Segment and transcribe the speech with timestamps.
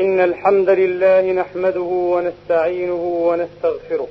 [0.00, 4.08] إن الحمد لله نحمده ونستعينه ونستغفره.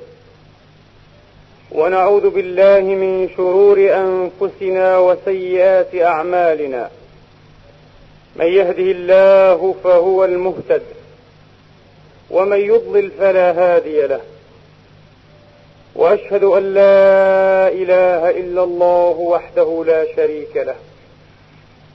[1.72, 6.90] ونعوذ بالله من شرور أنفسنا وسيئات أعمالنا.
[8.36, 10.82] من يهده الله فهو المهتد.
[12.30, 14.20] ومن يضلل فلا هادي له.
[15.94, 20.76] وأشهد أن لا إله إلا الله وحده لا شريك له.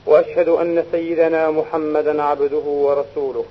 [0.06, 3.44] وأشهد أن سيدنا محمدا عبده ورسوله.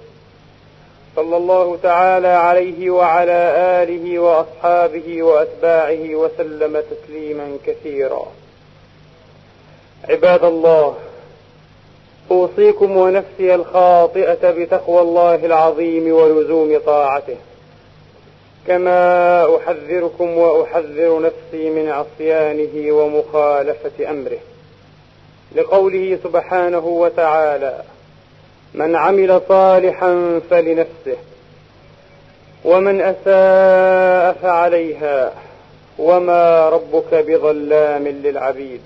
[1.20, 8.28] صلى الله تعالى عليه وعلى آله وأصحابه وأتباعه وسلم تسليما كثيرا.
[10.10, 10.96] عباد الله
[12.32, 17.38] أوصيكم ونفسي الخاطئة بتقوى الله العظيم ولزوم طاعته.
[18.68, 24.40] كما أحذركم وأحذر نفسي من عصيانه ومخالفة أمره.
[25.56, 27.84] لقوله سبحانه وتعالى
[28.74, 31.18] من عمل صالحا فلنفسه
[32.66, 35.32] ومن أساء فعليها
[36.00, 38.82] وما ربك بظلام للعبيد.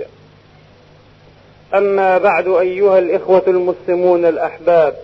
[1.73, 4.95] أما بعد أيها الإخوة المسلمون الأحباب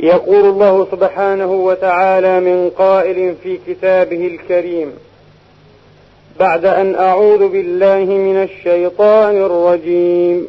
[0.00, 4.92] يقول الله سبحانه وتعالى من قائل في كتابه الكريم
[6.40, 10.48] بعد أن أعوذ بالله من الشيطان الرجيم.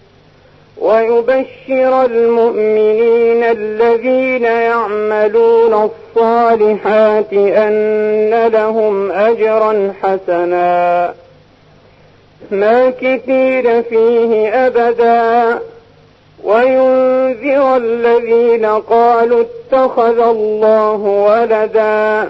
[0.81, 11.13] ويبشر المؤمنين الذين يعملون الصالحات أن لهم أجرا حسنا.
[12.51, 15.59] ماكثين فيه أبدا.
[16.43, 22.29] وينذر الذين قالوا اتخذ الله ولدا.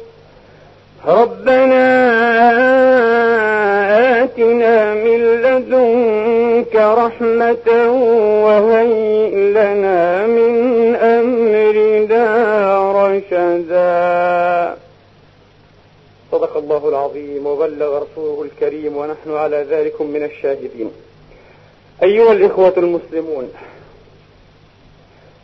[1.05, 1.87] ربنا
[4.23, 7.91] آتنا من لدنك رحمة
[8.45, 12.25] وهيئ لنا من أمرنا
[12.91, 14.77] رشدا.
[16.31, 20.91] صدق الله العظيم وبلغ رسوله الكريم ونحن على ذلك من الشاهدين.
[22.03, 23.49] أيها الإخوة المسلمون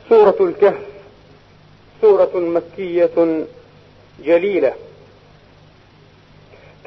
[0.10, 0.86] سورة الكهف
[2.02, 3.46] سورة مكية
[4.26, 4.74] جليلة.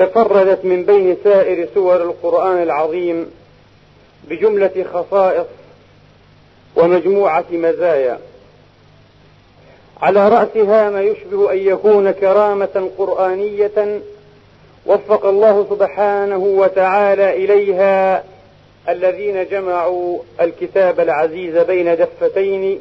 [0.01, 3.31] تفردت من بين سائر سور القرآن العظيم
[4.29, 5.47] بجملة خصائص
[6.77, 8.19] ومجموعة مزايا.
[10.03, 14.01] على رأسها ما يشبه أن يكون كرامة قرآنية
[14.87, 18.25] وفق الله سبحانه وتعالى إليها
[18.89, 22.81] الذين جمعوا الكتاب العزيز بين دفتين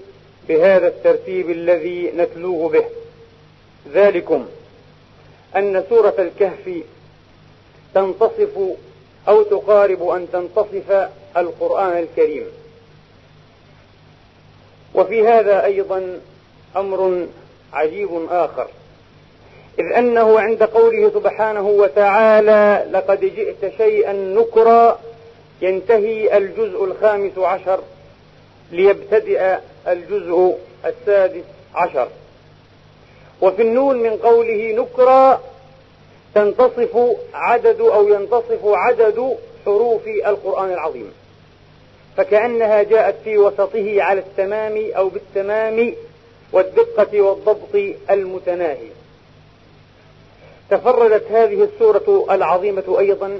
[0.49, 2.83] بهذا الترتيب الذي نتلوه به.
[3.93, 4.45] ذلكم
[5.55, 6.83] أن سورة الكهف
[7.93, 8.59] تنتصف
[9.27, 12.45] أو تقارب أن تنتصف القرآن الكريم.
[14.95, 16.19] وفي هذا أيضا
[16.77, 17.27] أمر
[17.73, 18.67] عجيب آخر.
[19.79, 24.99] إذ أنه عند قوله سبحانه وتعالى لقد جئت شيئا نكرا
[25.61, 27.79] ينتهي الجزء الخامس عشر
[28.71, 29.57] ليبتدئ
[29.87, 31.43] الجزء السادس
[31.75, 32.07] عشر.
[33.41, 35.41] وفي النون من قوله نكرا
[36.39, 41.11] تنتصف عدد أو ينتصف عدد حروف القرآن العظيم.
[42.17, 45.93] فكأنها جاءت في وسطه على التمام أو بالتمام
[46.53, 48.87] والدقة والضبط المتناهي.
[50.69, 53.39] تفردت هذه السورة العظيمة أيضا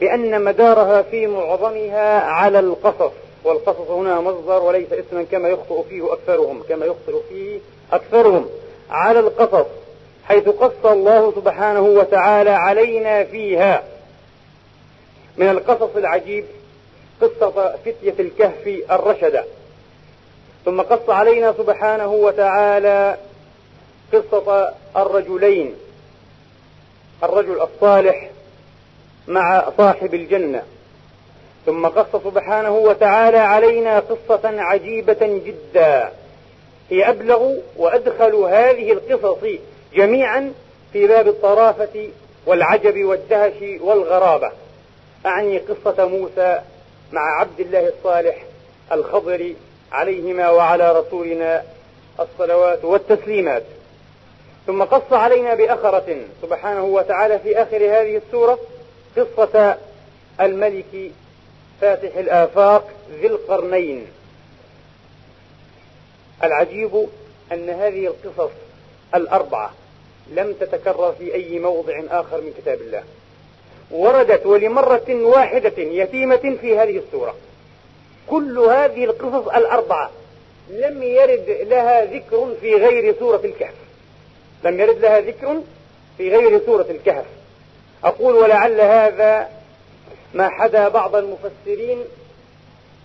[0.00, 3.12] بأن مدارها في معظمها على القصص
[3.44, 7.58] والقصص هنا مصدر وليس اسما كما يخطئ فيه أكثرهم كما يخطئ فيه
[7.92, 8.48] أكثرهم
[8.90, 9.66] على القصص.
[10.28, 13.82] حيث قص الله سبحانه وتعالى علينا فيها.
[15.36, 16.44] من القصص العجيب
[17.20, 19.44] قصة فتية الكهف الرشدة
[20.64, 23.16] ثم قص علينا سبحانه وتعالى
[24.12, 25.74] قصة الرجلين.
[27.22, 28.30] الرجل الصالح
[29.28, 30.62] مع صاحب الجنة.
[31.66, 36.12] ثم قص سبحانه وتعالى علينا قصة عجيبة جدا.
[36.90, 39.58] هي أبلغ وأدخل هذه القصص
[39.94, 40.52] جميعا
[40.92, 42.08] في باب الطرافة
[42.46, 44.52] والعجب والدهش والغرابة.
[45.26, 46.60] أعني قصة موسى
[47.12, 48.44] مع عبد الله الصالح
[48.92, 49.54] الخضر
[49.92, 51.62] عليهما وعلى رسولنا
[52.20, 53.62] الصلوات والتسليمات.
[54.66, 58.58] ثم قص علينا بأخرة سبحانه وتعالى في آخر هذه السورة
[59.16, 59.76] قصة
[60.40, 61.10] الملك
[61.80, 62.90] فاتح الآفاق
[63.20, 64.06] ذي القرنين.
[66.42, 67.08] العجيب
[67.52, 68.52] أن هذه القصص
[69.14, 69.72] الأربعة.
[70.34, 73.02] لم تتكرر في أي موضع آخر من كتاب الله.
[73.90, 77.34] وردت ولمرة واحدة يتيمة في هذه السورة.
[78.26, 80.10] كل هذه القصص الأربعة
[80.70, 83.74] لم يرد لها ذكر في غير سورة الكهف.
[84.64, 85.60] لم يرد لها ذكر
[86.18, 87.24] في غير سورة الكهف.
[88.04, 89.48] أقول ولعل هذا
[90.34, 92.04] ما حدا بعض المفسرين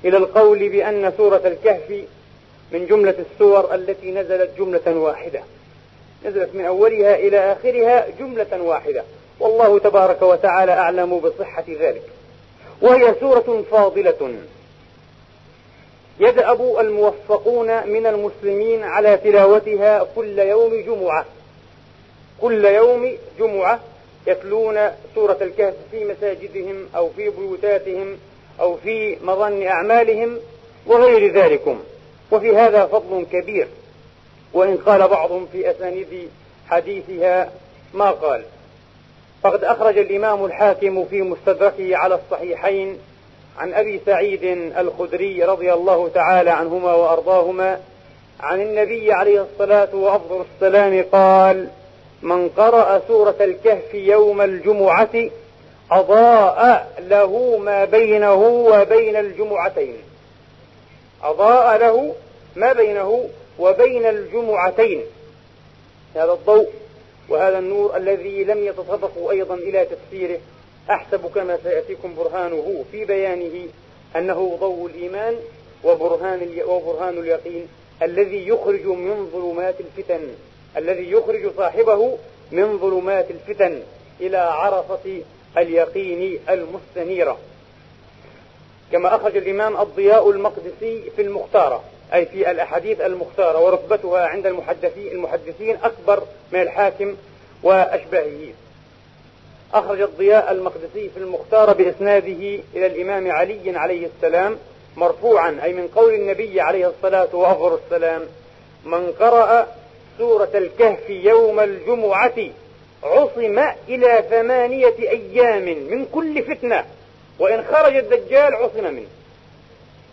[0.05, 2.03] إلى القول بأن سورة الكهف
[2.71, 5.43] من جملة السور التي نزلت جملة واحدة.
[6.25, 9.03] نزلت من أولها إلى آخرها جملة واحدة.
[9.39, 12.03] والله تبارك وتعالى أعلم بصحة ذلك.
[12.81, 14.35] وهي سورة فاضلة.
[16.19, 21.25] يدأب الموفقون من المسلمين على تلاوتها كل يوم جمعة.
[22.41, 23.79] كل يوم جمعة
[24.27, 24.79] يتلون
[25.15, 28.17] سورة الكهف في مساجدهم أو في بيوتاتهم
[28.59, 30.39] أو في مظن أعمالهم
[30.87, 31.79] وغير ذلكم.
[32.31, 33.67] وفي هذا فضل كبير.
[34.53, 36.29] وإن قال بعضهم في أسانيد
[36.69, 37.49] حديثها
[37.93, 38.43] ما قال.
[39.43, 42.97] فقد أخرج الإمام الحاكم في مستدركه على الصحيحين
[43.57, 44.43] عن أبي سعيد
[44.77, 47.79] الخدري رضي الله تعالى عنهما وأرضاهما
[48.39, 51.67] عن النبي عليه الصلاة وأفضل السلام قال
[52.21, 55.29] من قرأ سورة الكهف يوم الجمعة
[55.91, 59.97] أضاء له ما بينه وبين الجمعتين.
[61.23, 62.15] أضاء له
[62.55, 63.29] ما بينه
[63.59, 65.01] وبين الجمعتين
[66.15, 66.69] هذا الضوء
[67.29, 70.39] وهذا النور الذي لم يتطرقوا أيضا إلى تفسيره
[70.89, 73.67] أحسب كما سيأتيكم برهانه في بيانه
[74.15, 75.35] أنه ضوء الإيمان
[75.83, 77.67] وبرهان وبرهان اليقين
[78.01, 80.21] الذي يخرج من ظلمات الفتن
[80.77, 82.17] الذي يخرج صاحبه
[82.51, 83.81] من ظلمات الفتن
[84.21, 85.21] إلى عرفة
[85.57, 87.37] اليقين المستنيرة.
[88.91, 91.83] كما أخرج الإمام الضياء المقدسي في المختارة.
[92.13, 97.15] أي في الأحاديث المختارة ورتبتها عند المحدثين المحدثين أكبر من الحاكم
[97.63, 98.53] وأشباهه
[99.73, 104.57] أخرج الضياء المقدسي في المختار بإسناده إلى الإمام علي عليه السلام
[104.97, 108.21] مرفوعا أي من قول النبي عليه الصلاة وأفضل السلام
[108.85, 109.67] من قرأ
[110.17, 112.33] سورة الكهف يوم الجمعة
[113.03, 113.59] عصم
[113.89, 116.85] إلى ثمانية أيام من كل فتنة
[117.39, 119.07] وإن خرج الدجال عصم منه.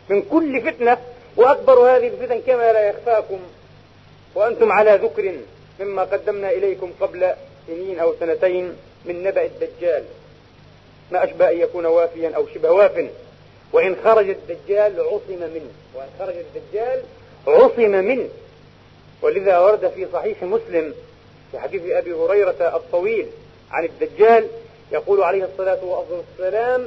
[0.09, 0.99] من كل فتنة
[1.37, 3.39] وأكبر هذه الفتن كما لا يخفاكم
[4.35, 5.35] وأنتم على ذكر
[5.81, 7.35] مما قدمنا إليكم قبل
[7.67, 10.05] سنين أو سنتين من نبأ الدجال.
[11.13, 13.11] ما أشبه أن يكون وافيا أو شبه واف.
[13.73, 15.71] وإن خرج الدجال عصم منه.
[15.95, 17.03] وإن خرج الدجال
[17.47, 18.29] عصم منه.
[19.23, 20.95] ولذا ورد في صحيح مسلم
[21.53, 23.27] في حديث أبي هريرة الطويل
[23.71, 24.49] عن الدجال
[24.93, 26.87] يقول عليه الصلاة والسلام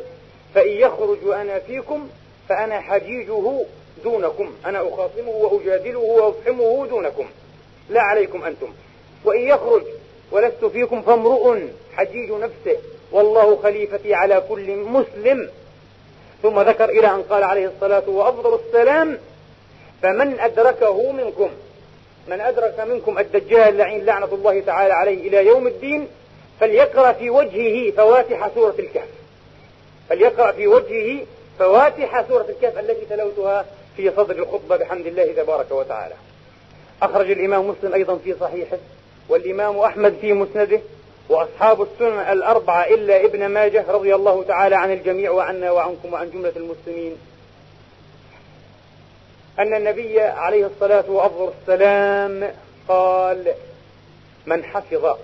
[0.56, 2.10] فإن يخرج وأنا فيكم
[2.50, 3.66] فأنا حجيجه
[4.04, 7.26] دونكم أنا أخاصمه وأجادله وأفحمه دونكم.
[7.90, 8.68] لا عليكم أنتم.
[9.26, 9.84] وإن يخرج
[10.32, 11.58] ولست فيكم فامرؤ
[11.94, 12.78] حجيج نفسه.
[13.12, 15.50] والله خليفتي على كل مسلم.
[16.44, 19.18] ثم ذكر إلى أن قال عليه الصلاة وأفضل السلام
[20.02, 21.50] فمن أدركه منكم
[22.28, 26.08] من أدرك منكم الدجال لعين لعنة الله تعالى عليه إلى يوم الدين
[26.60, 29.08] فليقرأ في وجهه فواتح سورة الكهف.
[30.10, 31.26] فليقرأ في وجهه
[31.60, 33.66] فواتح سورة الكهف التي تلوتها
[33.98, 36.16] في صدر الخطبة بحمد الله تبارك وتعالى.
[37.02, 38.78] أخرج الإمام مسلم أيضا في صحيحه
[39.30, 40.80] والإمام أحمد في مسنده
[41.30, 46.54] وأصحاب السنن الأربعة إلا ابن ماجه رضي الله تعالى عن الجميع وعنا وعنكم وعن جملة
[46.56, 47.18] المسلمين.
[49.60, 52.54] أن النبي عليه الصلاة والسلام
[52.88, 53.54] قال
[54.46, 55.18] من حفظ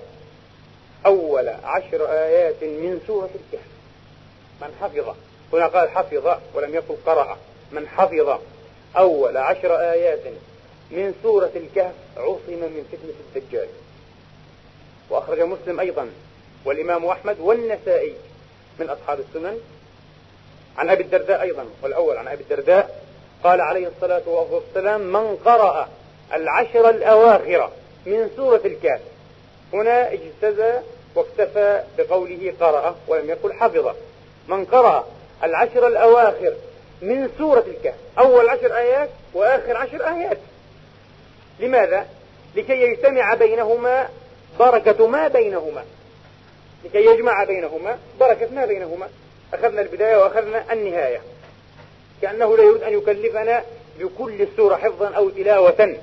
[1.05, 3.67] أول عشر آيات من سورة الكهف.
[4.61, 5.15] من حفظ.
[5.53, 7.37] هنا قال حفظ ولم يقل قرأ.
[7.71, 8.39] من حفظ
[8.97, 10.19] أول عشر آيات
[10.91, 13.67] من سورة الكهف عصم من فتنة الدجال.
[15.09, 16.09] وأخرج مسلم أيضا
[16.65, 18.13] والإمام أحمد والنسائي
[18.79, 19.59] من أصحاب السنن.
[20.77, 23.03] عن أبي الدرداء أيضا والأول عن أبي الدرداء
[23.43, 25.89] قال عليه الصلاة والسلام من قرأ
[26.33, 27.69] العشر الأواخر
[28.05, 29.01] من سورة الكهف
[29.73, 30.79] هنا اجتزى
[31.15, 33.95] واكتفى بقوله قرأ ولم يقل حفظ
[34.47, 35.07] من قرأ
[35.43, 36.53] العشر الأواخر
[37.01, 37.95] من سورة الكهف.
[38.19, 40.37] أول عشر آيات وآخر عشر آيات.
[41.59, 42.07] لماذا؟
[42.55, 44.09] لكي يجتمع بينهما
[44.59, 45.83] بركة ما بينهما.
[46.85, 49.09] لكي يجمع بينهما بركة ما بينهما.
[49.53, 51.21] أخذنا البداية وأخذنا النهاية.
[52.21, 53.63] كأنه لا يريد أن يكلفنا
[53.99, 55.97] بكل السورة حفظا أو تلاوة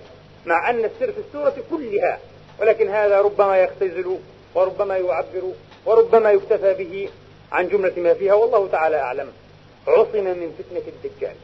[0.46, 2.18] مع أن السر في السورة كلها.
[2.60, 4.18] ولكن هذا ربما يختزل
[4.54, 5.52] وربما يعبر
[5.86, 7.08] وربما يكتفى به
[7.52, 8.34] عن جملة ما فيها.
[8.34, 9.32] والله تعالى أعلم.
[9.86, 11.34] عصم من فتنة الدجال.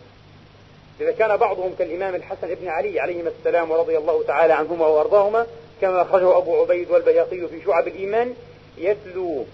[1.00, 5.46] إذا كان بعضهم كالإمام الحسن بن علي عليهما السلام ورضي الله تعالى عنهما وأرضاهما
[5.80, 8.34] كما أخرجه أبو عبيد والبياقي في شعب الإيمان
[8.78, 9.44] يتلو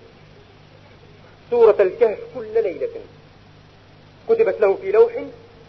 [1.50, 2.88] سورة الكهف كل ليلة.
[4.28, 5.12] كتبت له في لوح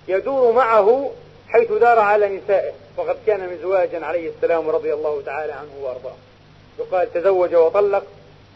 [0.08, 1.12] يدور معه
[1.48, 6.16] حيث دار على نسائه وقد كان مزواجا عليه السلام رضي الله تعالى عنه وأرضاه.
[6.80, 8.04] يقال تزوج وطلق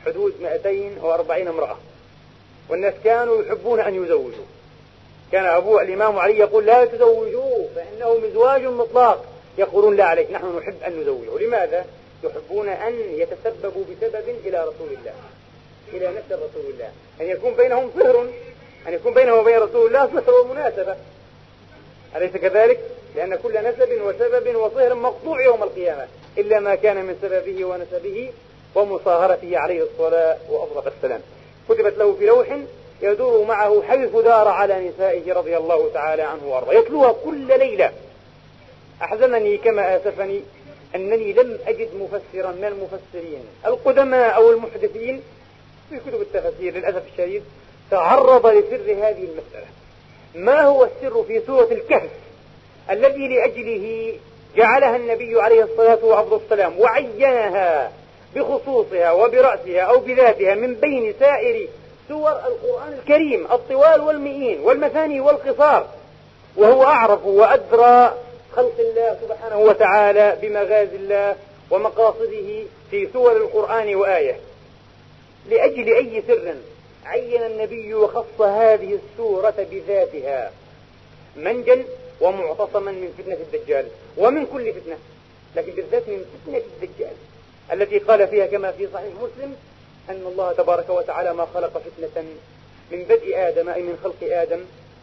[0.06, 1.78] حدود 240 امرأة.
[2.70, 4.46] والناس كانوا يحبون أن يزوجوا.
[5.32, 9.26] كان أبوه الإمام علي يقول لا تزوجوه فإنه مزواج مطلق.
[9.58, 11.46] يقولون لا عليك نحن نحب أن نزوجه.
[11.46, 11.86] لماذا؟
[12.24, 15.14] يحبون أن يتسببوا بسبب إلى رسول الله
[15.94, 16.90] إلى نفس رسول الله.
[17.22, 18.22] أن يكون بينهم صهر
[18.88, 20.96] أن يكون بينه وبين رسول الله صهر ومناسبة.
[22.16, 22.80] أليس كذلك؟
[23.16, 28.32] لأن كل نسب وسبب وصهر مقطوع يوم القيامة إلا ما كان من سببه ونسبه
[28.76, 31.22] ومصاهرته عليه الصلاة وأفضل السلام.
[31.70, 32.48] كتبت له في لوح
[33.02, 36.74] يدور معه حيث دار على نسائه رضي الله تعالى عنه وأرضاه.
[36.74, 37.92] يتلوها كل ليلة.
[39.02, 40.42] أحزنني كما آسفني
[40.96, 43.44] أنني لم أجد مفسرا من المفسرين.
[43.66, 45.22] القدماء أو المحدثين
[45.90, 47.44] في كتب التفاسير للأسف الشديد
[47.92, 49.68] تعرض لسر هذه المسألة.
[50.36, 52.10] ما هو السر في سورة الكهف
[52.90, 54.14] الذي لأجله
[54.56, 57.92] جعلها النبي عليه الصلاة والسلام وعينها
[58.36, 61.68] بخصوصها وبرأسها أو بذاتها من بين سائر
[62.10, 65.88] سور القرآن الكريم الطوال والمئين والمثاني والقصار.
[66.56, 68.18] وهو أعرف وأدرى
[68.56, 71.36] خلق الله سبحانه وتعالى بمغازي الله
[71.72, 74.40] ومقاصده في سور القرآن وآية.
[75.50, 76.56] لأجل أي سر
[77.06, 80.52] عين النبي وخص هذه السورة بذاتها
[81.36, 81.84] منجا
[82.22, 83.86] ومعتصما من فتنة الدجال
[84.18, 84.98] ومن كل فتنة
[85.56, 87.14] لكن بالذات من فتنة الدجال.
[87.72, 89.56] التي قال فيها كما في صحيح مسلم
[90.10, 92.24] أن الله تبارك وتعالى ما خلق فتنة
[92.92, 94.60] من بدء آدم أي من خلق آدم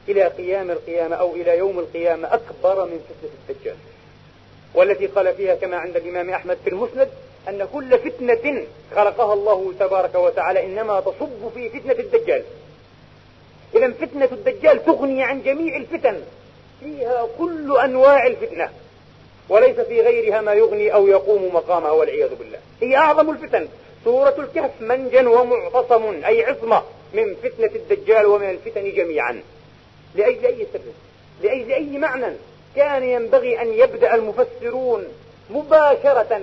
[0.09, 3.77] إلى قيام القيامة أو إلى يوم القيامة أكبر من فتنة الدجال.
[4.75, 7.09] والتي قال فيها كما عند الإمام أحمد في المسند
[7.49, 8.65] أن كل فتنة
[8.95, 12.43] خلقها الله تبارك وتعالى إنما تصب في فتنة الدجال.
[13.75, 16.23] إذا فتنة الدجال تغني عن جميع الفتن.
[16.81, 18.71] فيها كل أنواع الفتنة.
[19.51, 22.59] وليس في غيرها ما يغني أو يقوم مقامها والعياذ بالله.
[22.81, 23.69] هي أعظم الفتن.
[24.05, 26.83] سورة الكهف منجا ومعتصم أي عصمة
[27.15, 29.43] من فتنة الدجال ومن الفتن جميعا.
[30.15, 30.95] لأجل أي سبب
[31.43, 32.33] لأجل أي معنى؟
[32.77, 35.05] كان ينبغي أن يبدأ المفسرون
[35.51, 36.43] مباشرة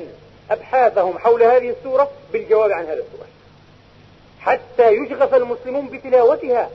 [0.52, 3.30] أبحاثهم حول هذه السورة بالجواب عن هذا السؤال.
[4.40, 6.70] حتى يشغف المسلمون بتلاوتها.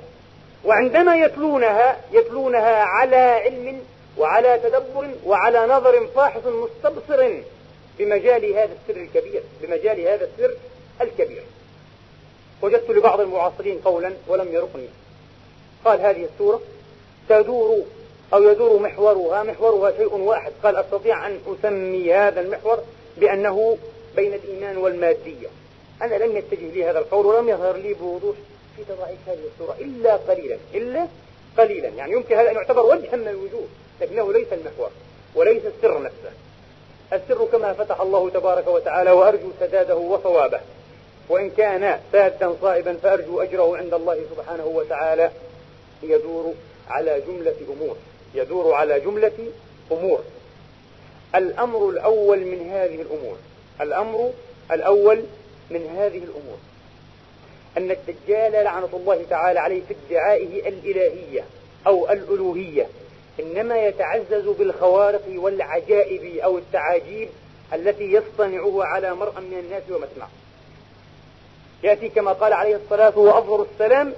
[0.65, 3.81] وعندما يتلونها يتلونها على علم
[4.19, 7.31] وعلى تدبر وعلى نظر فاحص مستبصر
[7.99, 10.55] بمجال هذا السر الكبير بمجال هذا السر
[11.01, 11.43] الكبير.
[12.63, 14.89] وجدت لبعض المعاصرين قولا ولم يرقني.
[15.85, 16.61] قال هذه السورة
[17.29, 17.79] تدور
[18.35, 20.53] أو يدور محورها محورها شيء واحد.
[20.63, 22.79] قال أستطيع أن أسمي هذا المحور
[23.17, 23.79] بأنه
[24.17, 25.49] بين الإيمان والمادية.
[26.03, 28.37] أنا لم يتجه لي هذا القول ولم يظهر لي بوضوح
[28.77, 31.07] في تضعيف هذه السورة إلا قليلا إلا
[31.59, 31.89] قليلا.
[31.89, 33.67] يعني يمكن هذا أن يعتبر وجها من الوجوه.
[34.03, 34.91] لكنه ليس المحور
[35.35, 36.33] وليس السر نفسه.
[37.13, 40.61] السر كما فتح الله تبارك وتعالى وأرجو سداده وصوابه.
[41.29, 45.31] وإن كان سادا صائبا فأرجو أجره عند الله سبحانه وتعالى.
[46.03, 46.55] يدور
[46.89, 47.97] على جملة أمور.
[48.35, 49.33] يدور على جملة
[49.93, 50.21] أمور.
[51.35, 53.37] الأمر الأول من هذه الأمور.
[53.81, 54.33] الأمر
[54.73, 55.23] الأول
[55.71, 56.59] من هذه الأمور.
[57.77, 61.45] أن الدجال لعنة الله تعالى عليه في ادعائه الإلهية
[61.87, 62.89] أو الألوهية.
[63.41, 67.29] إنما يتعزز بالخوارق والعجائب أو التعاجيب
[67.75, 70.27] التي يصطنعها على مرء من الناس ومسمع.
[71.83, 74.13] يأتي كما قال عليه الصلاة وأفضل السلام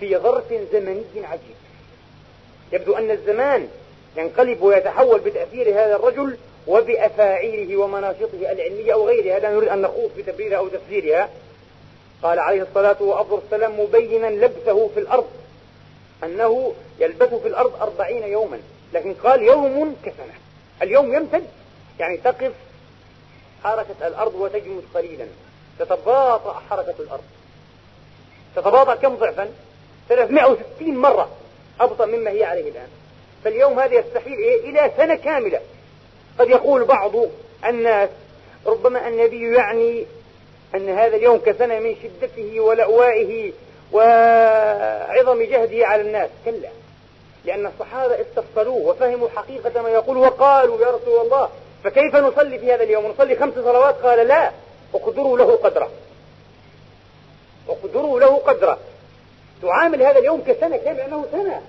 [0.00, 1.56] في ظرف زمني عجيب.
[2.72, 3.68] يبدو أن الزمان
[4.16, 9.38] ينقلب ويتحول بتأثير هذا الرجل وبأفاعيله ومناشطه العلمية أو غيرها.
[9.38, 11.28] لا نريد أن نخوض في تبريرها أو تفسيرها.
[12.22, 15.26] قال عليه الصلاة وأفضل السلام مبينا لبثه في الأرض.
[16.24, 18.60] أنه يلبث في الأرض أربعين يوما
[18.92, 20.34] لكن قال يوم كسنة.
[20.82, 21.46] اليوم يمتد
[21.98, 22.52] يعني تقف
[23.64, 25.26] حركة الأرض وتجمد قليلا.
[25.78, 27.24] تتباطأ حركة الأرض.
[28.56, 29.48] تتباطأ كم ضعفا؟
[30.08, 31.28] 360 مرة
[31.80, 32.88] أبطأ مما هي عليه الآن.
[33.44, 35.60] فاليوم هذا يستحيل إيه؟ إلى سنة كاملة.
[36.38, 37.12] قد يقول بعض
[37.66, 38.08] الناس
[38.66, 40.06] ربما النبي يعني
[40.74, 43.52] أن هذا اليوم كسنة من شدته ولأوائه
[43.94, 46.68] وعظم جهده على الناس كلا.
[47.44, 51.48] لأن الصحابة استفصلوه وفهموا حقيقة ما يقول وقالوا يا رسول الله
[51.84, 54.50] فكيف نصلي في هذا اليوم؟ نصلي خمس صلوات؟ قال لا.
[54.94, 55.90] اقدروا له قدره.
[57.68, 58.78] اقدروا له قدره.
[59.62, 61.62] تعامل هذا اليوم كسنة لأنه سنة.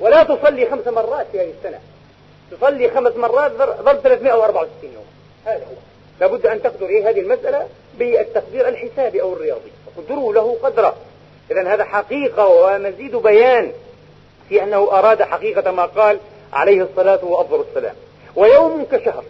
[0.00, 1.80] ولا تصلي خمس مرات في هذه السنة.
[2.50, 5.06] تصلي خمس مرات ضرب 364 يوم.
[5.46, 5.76] هذا هو.
[6.20, 9.72] لابد أن تقدر إيه هذه المسألة بالتقدير الحسابي أو الرياضي.
[9.96, 10.96] قدروا له قدرا
[11.50, 13.72] إذا هذا حقيقة ومزيد بيان
[14.48, 16.18] في أنه أراد حقيقة ما قال
[16.52, 17.94] عليه الصلاة وأفضل السلام.
[18.36, 19.24] ويوم كشهر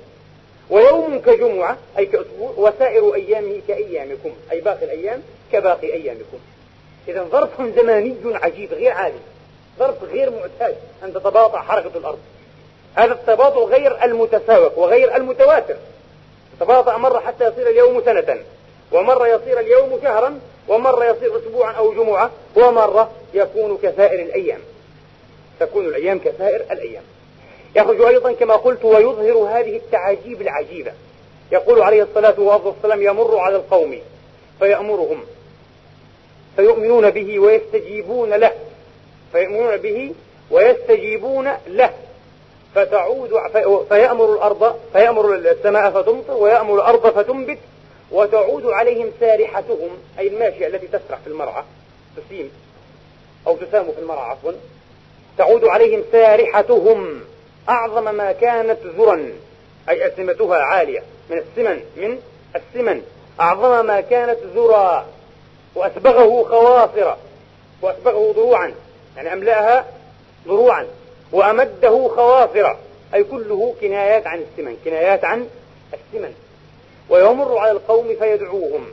[0.70, 5.22] ويوم كجمعة أي كأسبوع وسائر أيامه كأيامكم أي باقي الأيام
[5.52, 6.38] كباقي أيامكم.
[7.08, 9.18] إذا ظرف زماني عجيب غير عادي
[9.78, 12.18] ظرف غير معتاد أن تتباطأ حركة الأرض.
[12.94, 15.76] هذا التباطؤ غير المتساوق وغير المتواتر.
[16.60, 18.38] تباطأ مرة حتى يصير اليوم سنة
[18.92, 24.60] ومرة يصير اليوم شهرا ومرة يصير أسبوعا أو جمعة ومرة يكون كسائر الأيام.
[25.60, 27.02] تكون الأيام كسائر الأيام.
[27.76, 30.92] يخرج أيضا كما قلت ويظهر هذه التعاجيب العجيبة.
[31.52, 33.98] يقول عليه الصلاة والسلام يمر على القوم
[34.58, 35.20] فيأمرهم.
[36.56, 38.52] فيؤمنون به ويستجيبون له.
[39.32, 40.14] فيؤمنون به
[40.50, 41.90] ويستجيبون له.
[42.74, 43.30] فتعود
[43.88, 47.58] فيأمر الأرض فيأمر السماء فتمطر ويأمر الأرض فتنبت.
[48.12, 51.62] وتعود عليهم سارحتهم أي الماشية التي تسرح في المرعى
[52.16, 52.50] تسيم
[53.46, 54.52] أو تسام في المرعى عفوا.
[55.38, 57.20] تعود عليهم سارحتهم
[57.68, 59.32] أعظم ما كانت ذرا
[59.88, 62.18] أي أسمتها عالية من السمن من
[62.56, 63.02] السمن.
[63.40, 65.06] أعظم ما كانت ذرا
[65.74, 67.14] وأسبغه خواصر
[67.82, 68.74] وأسبغه ضروعا
[69.16, 69.86] يعني أملأها
[70.46, 70.86] ضروعا
[71.32, 72.74] وأمده خواصر
[73.14, 75.48] أي كله كنايات عن السمن كنايات عن
[75.92, 76.34] السمن.
[77.10, 78.86] ويمر على القوم فيدعوهم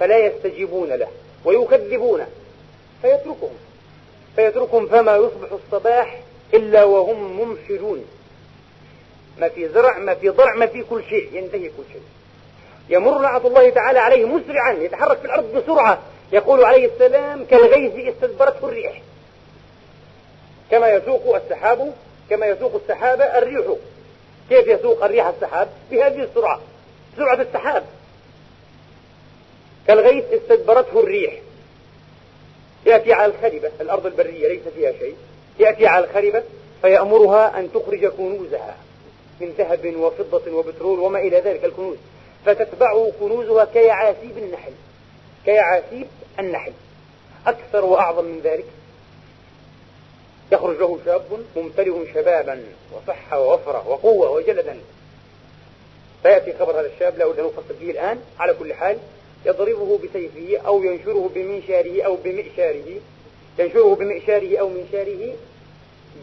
[0.00, 1.08] فلا يستجيبون له
[1.44, 2.28] ويكذبونه
[3.02, 3.56] فيتركهم
[4.36, 6.20] فيتركهم فما يصبح الصباح
[6.54, 8.04] إلا وهم ممشرون
[9.38, 12.02] ما في زرع ما في ضرع ما في كل شيء ينتهي كل شيء.
[12.88, 15.98] يمر لعنة الله تعالى عليه مسرعا يتحرك في الأرض بسرعة.
[16.32, 19.02] يقول عليه السلام كالغيث استدبرته الريح.
[20.70, 21.94] كما يسوق السحاب
[22.30, 23.66] كما يسوق السحاب الريح.
[24.48, 26.60] كيف يسوق الريح السحاب؟ بهذه السرعة.
[27.18, 27.84] سرعة السحاب.
[29.86, 31.34] كالغيث استدبرته الريح.
[32.86, 35.16] يأتي على الخربة الأرض البرية ليس فيها شيء.
[35.58, 36.42] يأتي على الخربة
[36.82, 38.76] فيأمرها أن تخرج كنوزها
[39.40, 41.96] من ذهب وفضة وبترول وما إلى ذلك الكنوز.
[42.46, 44.72] فتتبعه كنوزها كيعاسيب النحل.
[45.44, 46.06] كيعاسيب
[46.38, 46.72] النحل.
[47.46, 48.64] أكثر وأعظم من ذلك.
[50.52, 54.78] يخرج له شاب ممتلئ شبابا وصحة ووفرة وقوة وجلدا.
[56.22, 58.98] فيأتي خبر هذا الشاب لا أريد أن أفصل فيه الآن على كل حال
[59.46, 63.00] يضربه بسيفه أو ينشره بمنشاره أو بمئشاره.
[63.58, 65.34] ينشره بمئشاره أو منشاره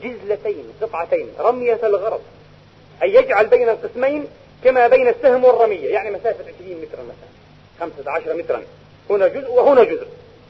[0.03, 2.21] جزلتين قطعتين رمية الغرض.
[3.03, 4.27] أي يجعل بين القسمين
[4.63, 7.29] كما بين السهم والرمية يعني مسافة 20 مترا مثلا
[7.79, 8.61] 15 مترا.
[9.09, 10.07] هنا جزء وهنا جزء.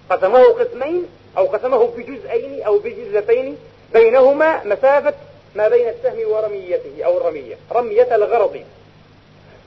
[0.10, 3.58] قسمه قسمين أو قسمه بجزئين أو بجزلتين
[3.94, 5.14] بينهما مسافة
[5.56, 8.64] ما بين السهم ورميته أو الرمية رمية الغرض.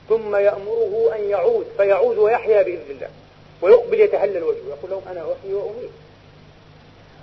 [0.09, 3.07] ثم يأمره أن يعود فيعود ويحيا بإذن الله
[3.61, 5.89] ويقبل يتهلل وجهه يقول لهم أنا أحيي وأميت.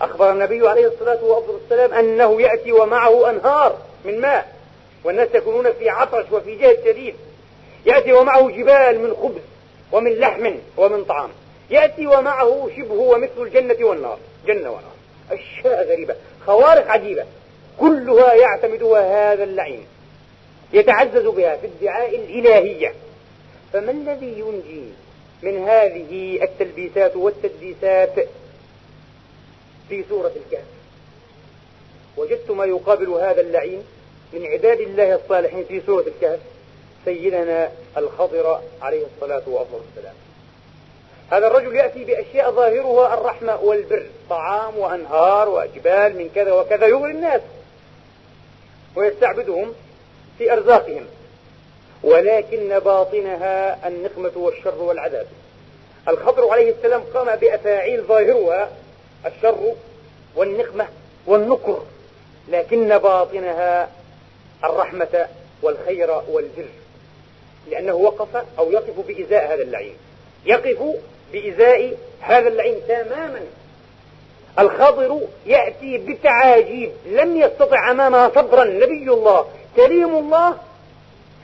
[0.01, 4.57] أخبر النبي عليه الصلاة والسلام أنه يأتي ومعه أنهار من ماء
[5.05, 7.14] والناس يكونون في عطش وفي جهد شديد.
[7.87, 9.42] يأتي ومعه جبال من خبز
[9.92, 11.31] ومن لحم ومن طعام.
[11.70, 14.18] يأتي ومعه شبه ومثل الجنة والنار.
[14.46, 14.96] جنة ونار.
[15.31, 16.14] أشياء غريبة
[16.46, 17.25] خوارق عجيبة.
[17.81, 19.87] كلها يعتمدها هذا اللعين.
[20.72, 22.94] يتعزز بها في ادعاء الإلهية.
[23.72, 24.85] فما الذي ينجي
[25.42, 28.29] من هذه التلبيسات والتدليسات
[29.88, 30.64] في سورة الكهف؟
[32.16, 33.83] وجدت ما يقابل هذا اللعين
[34.33, 36.40] من عباد الله الصالحين في سورة الكهف
[37.05, 40.14] سيدنا الخضر عليه الصلاة والسلام.
[41.31, 47.40] هذا الرجل يأتي بأشياء ظاهرها الرحمة والبر طعام وأنهار وجبال من كذا وكذا يغري الناس.
[48.96, 49.72] ويستعبدهم
[50.38, 51.07] في أرزاقهم
[52.03, 55.27] ولكن باطنها النقمة والشر والعذاب.
[56.09, 58.70] الخضر عليه السلام قام بأفاعيل ظاهرها
[59.27, 59.75] الشر
[60.37, 60.87] والنقمة
[61.27, 61.83] والنكر
[62.49, 63.88] لكن باطنها
[64.64, 65.27] الرحمة
[65.62, 66.66] والخير والبر
[67.70, 69.96] لأنه وقف أو يقف بإزاء هذا اللعين.
[70.46, 70.83] يقف
[71.33, 73.40] بإزاء هذا اللعين تماما.
[74.59, 80.56] الخضر يأتي بتعاجيب لم يستطع أمامها صبرا نبي الله كريم الله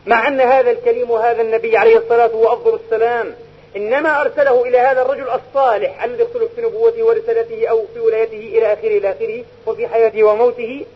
[0.07, 3.35] مع أن هذا الكريم وهذا النبي عليه الصلاة وأفضل السلام
[3.77, 8.73] إنما أرسله إلى هذا الرجل الصالح الذي يختلف في نبوته ورسالته أو في ولايته إلى
[8.73, 10.87] آخره إلى آخره وفي حياته وموته.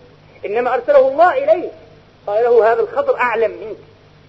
[0.46, 1.68] إنما أرسله الله إليه
[2.26, 3.76] قال له هذا الخضر أعلم منك.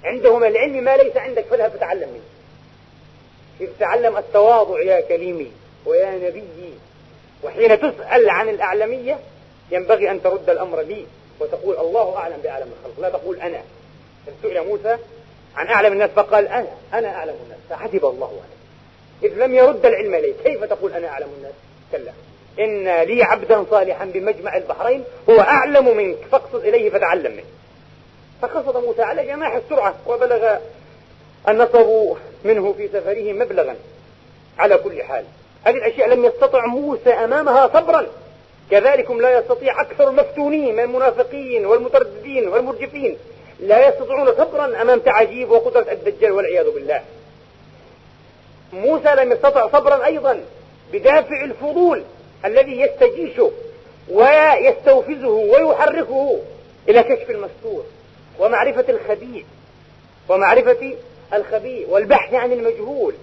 [0.04, 3.70] عنده من العلم ما ليس عندك فاذهب فتعلم منه.
[3.80, 5.52] تعلم التواضع يا كليمي
[5.86, 6.74] ويا نبيي
[7.43, 9.20] وحين تسأل عن الأعلمية
[9.72, 11.06] ينبغي أن ترد الأمر لي
[11.39, 13.62] وتقول الله أعلم بأعلم الخلق لا تقول أنا.
[14.41, 14.97] سئل موسى
[15.56, 17.60] عن أعلم الناس فقال أنا أنا أعلم الناس.
[17.69, 18.58] فحسب الله عليه.
[19.23, 21.54] إذ لم يرد العلم إليه كيف تقول أنا أعلم الناس؟
[21.91, 22.12] كلا.
[22.60, 27.45] إن لي عبدا صالحا بمجمع البحرين هو أعلم منك فاقصد إليه فتعلم منه.
[28.41, 30.58] فقصد موسى على جناح السرعة وبلغ
[31.50, 33.76] النصب منه في سفره مبلغا.
[34.60, 35.26] على كل حال
[35.63, 38.08] هذه الأشياء لم يستطع موسى أمامها صبرا.
[38.72, 43.18] كذلكم لا يستطيع أكثر المفتونين من المنافقين والمترددين والمرجفين.
[43.60, 47.02] لا يستطيعون صبرا أمام تعجيب وقدرة الدجال والعياذ بالله.
[48.74, 50.42] موسى لم يستطع صبرا أيضا
[50.94, 52.04] بدافع الفضول
[52.46, 53.52] الذي يستجيشه
[54.10, 56.40] ويستوفزه ويحركه
[56.90, 57.86] إلى كشف المستور
[58.40, 59.46] ومعرفة الخبيث
[60.30, 60.94] ومعرفة
[61.34, 63.14] الخبيث والبحث عن المجهول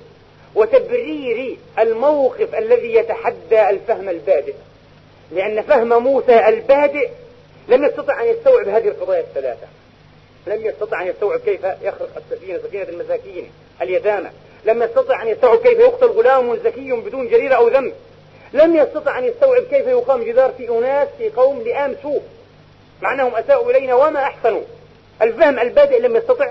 [0.54, 4.54] وتبرير الموقف الذي يتحدى الفهم البادئ.
[5.32, 7.08] لأن فهم موسى البادئ
[7.68, 9.66] لم يستطع أن يستوعب هذه القضايا الثلاثة.
[10.46, 13.50] لم يستطع أن يستوعب كيف يخرق السفينة سفينة المساكين
[13.82, 14.28] اليتامى.
[14.64, 17.92] لم يستطع أن يستوعب كيف يقتل غلام زكي بدون جريرة أو ذنب.
[18.52, 22.22] لم يستطع أن يستوعب كيف يقام جدار في أناس في قوم لئام سوء.
[23.02, 24.62] مع أنهم أساءوا إلينا وما أحسنوا.
[25.22, 26.50] الفهم البادئ لم يستطع.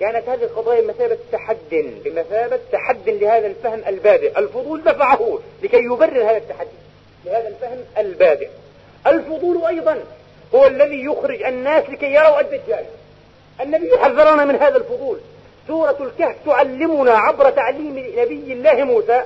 [0.00, 1.56] كانت هذه القضايا بمثابة تحد
[2.04, 4.38] بمثابة تحد لهذا الفهم البادئ.
[4.38, 6.81] الفضول دفعه لكي يبرر هذا التحدي.
[7.24, 8.48] لهذا الفهم البادئ.
[9.06, 9.98] الفضول أيضا
[10.54, 12.84] هو الذي يخرج الناس لكي يروا الدجال.
[13.60, 15.18] النبي يحذرنا من هذا الفضول.
[15.68, 19.22] سورة الكهف تعلمنا عبر تعليم نبي الله موسى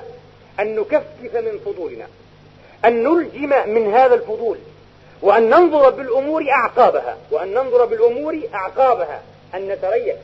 [0.59, 2.07] أن نكفف من فضولنا
[2.85, 4.57] أن نلجم من هذا الفضول
[5.21, 9.21] وأن ننظر بالأمور أعقابها وأن ننظر بالأمور أعقابها
[9.55, 10.15] أن نتريث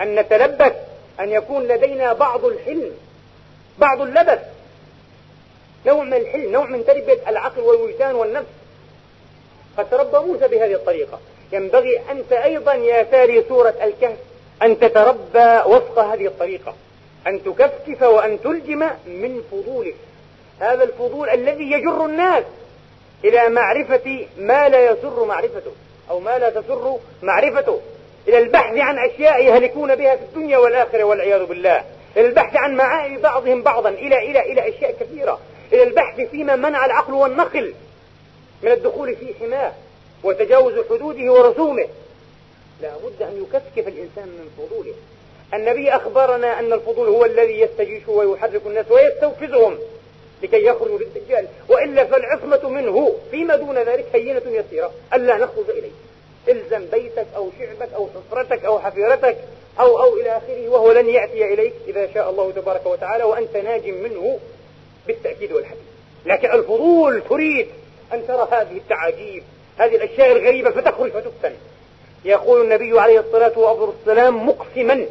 [0.00, 0.72] أن نتلبس
[1.20, 2.90] أن يكون لدينا بعض الحلم
[3.78, 4.40] بعض اللبث.
[5.86, 8.46] نوع من الحلم نوع من تربية العقل والوجدان والنفس.
[9.78, 11.20] قد تربى موسى بهذه الطريقة.
[11.52, 14.16] ينبغي أنت أيضا يا تالي سورة الكهف
[14.62, 16.74] أن تتربى وفق هذه الطريقة.
[17.26, 19.94] أن تكفكف وأن تلجم من فضولك.
[20.60, 22.44] هذا الفضول الذي يجر الناس
[23.24, 25.72] إلى معرفة ما لا يسر معرفته
[26.10, 27.80] أو ما لا تسر معرفته.
[28.28, 31.84] إلى البحث عن أشياء يهلكون بها في الدنيا والآخرة والعياذ بالله.
[32.16, 33.88] إلى البحث عن معائب بعضهم بعضا.
[33.88, 35.40] إلى إلى إلى أشياء كثيرة.
[35.72, 37.74] إلى البحث فيما منع العقل والنقل
[38.62, 39.72] من الدخول في حماه
[40.24, 41.88] وتجاوز حدوده ورسومه.
[42.82, 44.94] لا بد أن يكفكف الإنسان من فضوله.
[45.54, 49.78] النبي أخبرنا أن الفضول هو الذي يستجيش ويحرك الناس ويستوفزهم
[50.42, 51.46] لكي يخرجوا للدجال.
[51.68, 54.92] وإلا فالعصمة منه فيما دون ذلك هينة يسيرة.
[55.14, 55.90] ألا نخرج إليه.
[56.48, 59.36] إلزم بيتك أو شعبك أو حفرتك أو حفيرتك
[59.80, 63.88] أو أو إلى آخره وهو لن يأتي إليك إذا شاء الله تبارك وتعالى وأنت ناج
[63.88, 64.38] منه.
[65.06, 65.82] بالتأكيد والحديث.
[66.26, 67.66] لكن الفضول تريد
[68.12, 69.42] أن ترى هذه التعاجيب
[69.78, 71.52] هذه الأشياء الغريبة فتخرج فتفتن
[72.24, 75.06] يقول النبي عليه الصلاة والسلام مقسما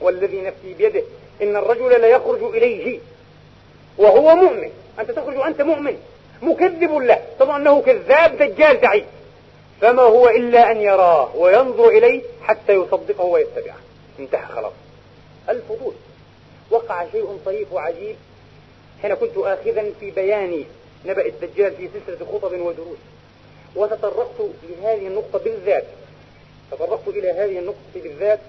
[0.00, 1.02] والذي نفسي بيده
[1.42, 2.98] إن الرجل ليخرج إليه
[3.98, 4.70] وهو مؤمن.
[5.00, 5.98] أنت تخرج وأنت مؤمن.
[6.42, 7.24] مكذب له.
[7.38, 9.04] طبعا أنه كذاب دجال دعي
[9.80, 13.78] فما هو إلا أن يراه وينظر إليه حتى يصدقه ويتبعه.
[14.18, 14.72] انتهى خلاص.
[15.48, 15.94] الفضول.
[16.70, 18.16] وقع شيء طريف وعجيب
[19.02, 20.64] حين كنت آخذا في بيان
[21.06, 22.98] نبأ الدجال في سلسلة خطب ودروس.
[23.76, 25.84] وتطرقت لهذه النقطة بالذات.
[26.70, 28.40] تطرقت إلى هذه النقطة بالذات.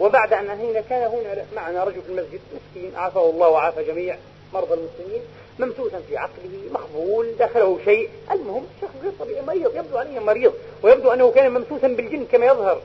[0.00, 4.16] وبعد أن أنهينا كان هنا معنا رجل في المسجد مسكين عافاه الله وعافى جميع
[4.54, 5.22] مرضى المسلمين
[5.58, 8.08] ممسوسا في عقله مخبول دخله شيء.
[8.30, 12.80] المهم شخص غير طبيعي مريض يبدو عليه مريض ويبدو أنه كان ممسوسا بالجن كما يظهر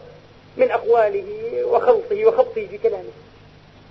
[0.57, 3.11] من أقواله وخلطه وخبطه في كلامه.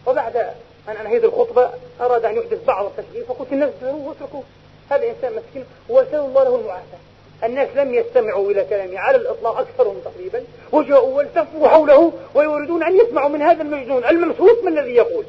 [0.07, 0.55] وبعد
[0.89, 1.71] أن أنهيت الخطبة
[2.01, 4.43] أراد أن يحدث بعض التشغيل فقلت الناس واتركوه.
[4.91, 6.99] هذا إنسان مسكين وأسأل الله له المعافاة.
[7.45, 10.45] الناس لم يستمعوا إلى كلامي على الإطلاق أكثرهم تقريبا.
[10.73, 15.25] وجاءوا والتفوا حوله ويريدون أن يسمعوا من هذا المجنون الممسوس من الذي يقول.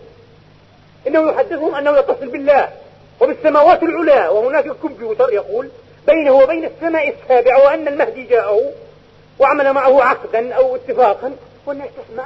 [1.08, 2.70] إنه يحدثهم أنه يتصل بالله
[3.22, 5.70] وبالسماوات العلى وهناك كمبيوتر يقول
[6.08, 8.72] بينه وبين السماء السابعة وأن المهدي جاءه
[9.40, 12.26] وعمل معه عقدا أو اتفاقا والناس تسمع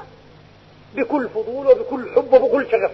[0.95, 2.91] بكل فضول وبكل حب وبكل شغف.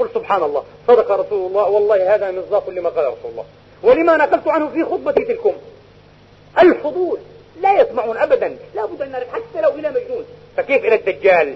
[0.00, 0.64] قل سبحان الله.
[0.88, 1.68] صدق رسول الله.
[1.68, 3.44] والله هذا مصداق لما قال رسول الله.
[3.82, 5.52] ولما نقلت عنه في خطبتي تلكم.
[6.58, 7.18] الفضول
[7.60, 8.56] لا يسمعون أبدا.
[8.74, 10.24] لا بد أن نعرف حتى لو إلى مجنون.
[10.56, 11.54] فكيف إلى الدجال؟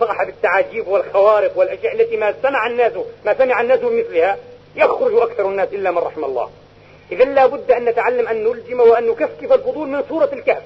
[0.00, 2.92] صاحب التعاجيب والخوارق والأشياء التي ما سمع الناس
[3.24, 4.38] ما سمع الناس مثلها.
[4.76, 6.50] يخرج أكثر الناس إلا من رحم الله.
[7.12, 10.62] إذا لا بد أن نتعلم أن نلجم وأن نكفكف الفضول من سورة الكهف.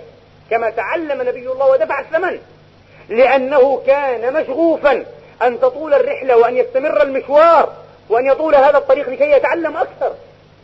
[0.51, 2.38] كما تعلم نبي الله ودفع الثمن.
[3.09, 5.05] لأنه كان مشغوفا.
[5.47, 7.73] أن تطول الرحلة وأن يستمر المشوار
[8.09, 10.13] وأن يطول هذا الطريق لكي يتعلم أكثر.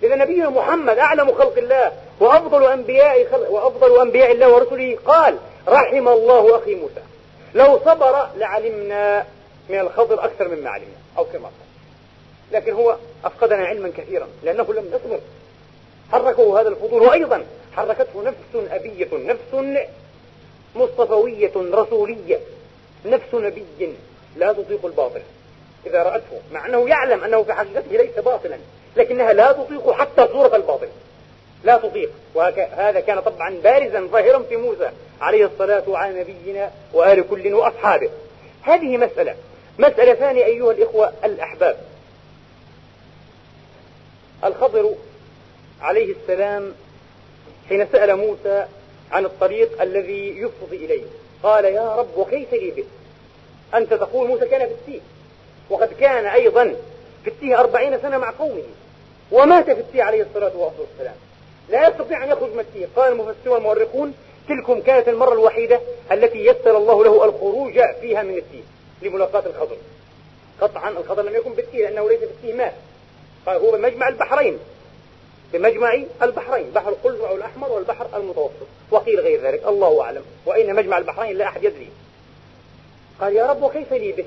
[0.02, 5.36] إذا نبينا محمد أعلم خلق الله وأفضل أنبياء خلق وأفضل أنبياء الله ورسله قال
[5.68, 7.02] رحم الله أخي موسى.
[7.54, 9.26] لو صبر لعلمنا
[9.68, 10.96] من الخضر أكثر مما علمنا.
[11.18, 11.52] أو كما قال.
[12.52, 15.20] لكن هو أفقدنا علما كثيرا لأنه لم يصبر.
[16.12, 17.44] حركه هذا الفضول وأيضا
[17.76, 19.80] حركته نفس أبية نفس
[20.76, 22.40] مصطفوية رسولية
[23.06, 23.94] نفس نبي.
[24.36, 25.20] لا تطيق الباطل.
[25.86, 28.56] إذا رأته مع أنه يعلم أنه في حقيقته ليس باطلا
[28.96, 30.88] لكنها لا تطيق حتى صورة الباطل.
[31.64, 32.10] لا تطيق.
[32.34, 34.90] وهذا كان طبعا بارزا ظاهرا في موسى
[35.20, 38.10] عليه الصلاة وعلى نبينا وآل كل وأصحابه.
[38.62, 39.34] هذه مسألة.
[39.78, 41.76] مسألة ثانية أيها الإخوة الأحباب.
[44.44, 44.94] الخضر
[45.80, 46.72] عليه السلام
[47.68, 48.66] حين سأل موسى
[49.10, 51.04] عن الطريق الذي يفضي إليه.
[51.42, 52.84] قال يا رب وكيف لي به؟
[53.74, 55.00] أنت تقول موسى كان في التيه
[55.70, 56.74] وقد كان أيضا
[57.24, 58.62] في التيه أربعين سنة مع قومه
[59.32, 61.14] ومات في التيه عليه الصلاة والسلام.
[61.68, 64.14] لا يستطيع أن يخرج من التيه قال المفسرون والمؤرخون
[64.48, 65.80] تلكم كانت المرة الوحيدة
[66.12, 68.62] التي يسر الله له الخروج فيها من التيه
[69.02, 69.76] لملاقاة الخضر.
[70.60, 72.72] قطعا الخضر لم يكن بالتيه لأنه ليس في التيه مات.
[73.46, 74.58] قال هو بمجمع البحرين.
[75.52, 80.22] بمجمع البحرين بحر القلزع الأحمر والبحر المتوسط وقيل غير ذلك الله أعلم.
[80.46, 81.88] وأين مجمع البحرين لا أحد يدري.
[83.20, 84.24] قال يا رب وكيف لي به؟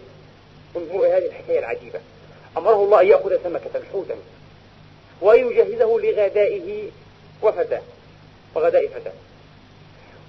[0.75, 1.99] انظروا هذه الحكاية العجيبة.
[2.58, 4.15] أمره الله أن يأخذ سمكة حوتا
[5.21, 6.89] وأن يجهزه لغدائه
[7.41, 7.82] وفتاه
[8.56, 9.13] وغداء فتاه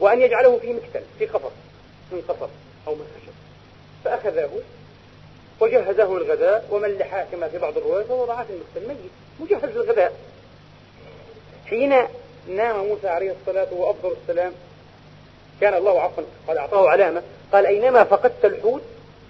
[0.00, 1.52] وأن يجعله في مكتل في قفص
[2.12, 2.48] من قفص
[2.86, 3.32] أو من خشب
[4.04, 4.50] فأخذه
[5.60, 10.12] وجهزه الغداء وملحاه كما في بعض الروايات ووضعه في المكتل ميت مجهز للغداء.
[11.66, 11.94] حين
[12.48, 14.52] نام موسى عليه الصلاة وأفضل السلام
[15.60, 17.22] كان الله عفوا قد أعطاه علامة
[17.54, 18.82] قال أينما فقدت الحوت؟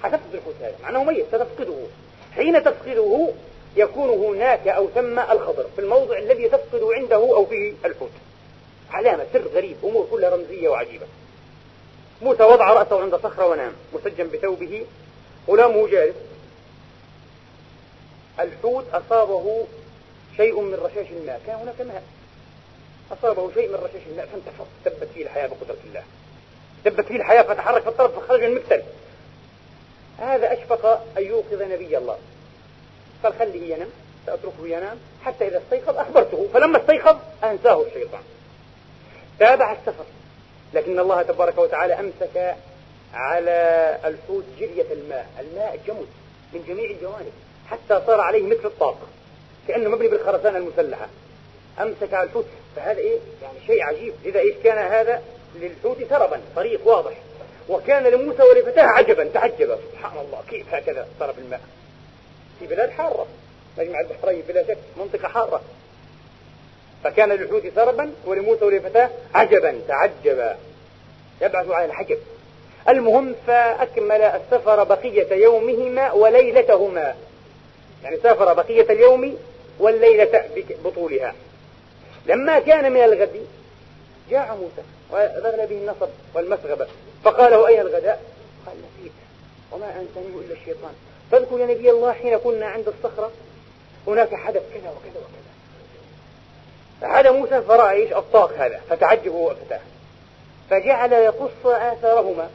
[0.02, 1.74] حتفقد الحوت هذا مع أنه ميت ستفقده.
[2.34, 3.28] حين تفقده
[3.76, 8.10] يكون هناك أو ثم الخضر في الموضع الذي تفقد عنده أو فيه الحوت.
[8.90, 11.06] علامة سر غريب أمور كلها رمزية وعجيبة.
[12.22, 14.84] موسى وضع رأسه عند صخرة ونام مسجا بثوبه
[15.48, 16.16] غلامه جالس.
[18.40, 19.64] الحوت أصابه
[20.36, 21.40] شيء من رشاش الماء.
[21.46, 22.02] كان هناك ماء.
[23.12, 26.02] أصابه شيء من رشاش الماء فانتفض دبت فيه الحياة بقدرة الله.
[26.84, 28.82] دبت فيه الحياة فتحرك في الطرف فخرج من المكتل.
[30.18, 30.86] هذا أشفق
[31.18, 32.18] أن يوقظ نبي الله.
[33.22, 33.88] قال خليه ينام
[34.26, 38.22] سأتركه ينام حتى إذا استيقظ أخبرته فلما استيقظ أنساه الشيطان.
[39.38, 40.04] تابع السفر
[40.74, 42.56] لكن الله تبارك وتعالى أمسك
[43.14, 45.26] على الحوت جرية الماء.
[45.40, 46.06] الماء جمد
[46.52, 47.32] من جميع الجوانب
[47.70, 49.06] حتى صار عليه مثل الطاقة
[49.68, 51.08] كأنه مبني بالخرسانة المسلحة.
[51.80, 54.14] أمسك على الحوت فهذا إيه؟ يعني شيء عجيب.
[54.24, 55.22] إذا إيش كان هذا؟
[55.54, 57.12] للحوت سربا طريق واضح.
[57.68, 59.78] وكان لموسى ولفتاه عجبا تعجب.
[59.92, 61.60] سبحان الله كيف هكذا في الماء؟
[62.60, 63.26] في بلاد حارة.
[63.78, 65.60] مجمع البحرين بلا شك منطقة حارة.
[67.04, 70.56] فكان للحوت سربا ولموسى ولفتاه عجبا تعجبا
[71.42, 72.18] يبعث على الحجب
[72.88, 77.14] المهم فأكمل السفر بقية يومهما وليلتهما.
[78.04, 79.36] يعني سافر بقية اليوم
[79.78, 80.44] والليلة
[80.84, 81.34] بطولها.
[82.26, 83.46] لما كان من الغد
[84.30, 84.88] جاء موسى.
[85.10, 86.86] وذغل به النصب والمسغبة
[87.24, 88.22] فقال أين الغداء؟
[88.66, 89.12] قال نسيت
[89.72, 90.94] وما أنسانيه إلا الشيطان.
[91.30, 93.30] فاذكر يا نبي الله حين كنا عند الصخرة.
[94.06, 95.54] هناك حدث كذا وكذا وكذا.
[97.00, 98.80] فعاد موسى فرأى إيش؟ الطاق هذا.
[98.90, 99.80] فتعجب هو وفتاه.
[100.70, 102.50] فجعل يقص آثارهما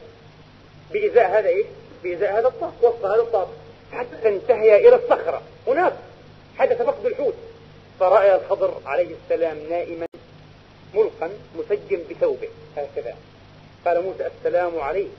[0.92, 1.66] بإزاء هذا إيش؟
[2.02, 2.72] بإزاء هذا الطاق.
[2.82, 3.50] وسط هذا الطاق.
[3.92, 5.42] حتى انتهي إلى الصخرة.
[5.66, 5.92] هناك
[6.58, 7.34] حدث فقد الحوت.
[8.00, 10.06] فرأى الخضر عليه السلام نائما.
[10.94, 13.14] ملقا مسجم بثوبه هكذا.
[13.86, 15.10] قال موسى السلام عليك.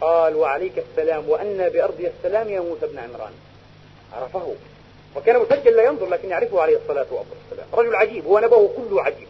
[0.00, 1.28] قال وعليك السلام.
[1.28, 3.32] وأنا بأرضي السلام يا موسى بن عمران.
[4.12, 4.54] عرفه.
[5.16, 7.68] وكان مسجل لا ينظر لكن يعرفه عليه الصلاة والسلام.
[7.72, 9.28] رجل عجيب ونبه كله عجيب.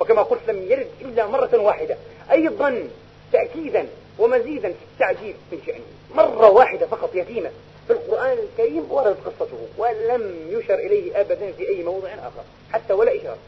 [0.00, 1.96] وكما قلت لم يرد إلا مرة واحدة.
[2.30, 2.88] أيضا
[3.32, 3.86] تأكيدا
[4.18, 5.84] ومزيدا في التعجيب من شأنه.
[6.14, 7.50] مرة واحدة فقط يتيمة.
[7.86, 13.16] في القرآن الكريم وردت قصته ولم يشر إليه أبدا في أي موضع آخر حتى ولا
[13.16, 13.38] إشارة.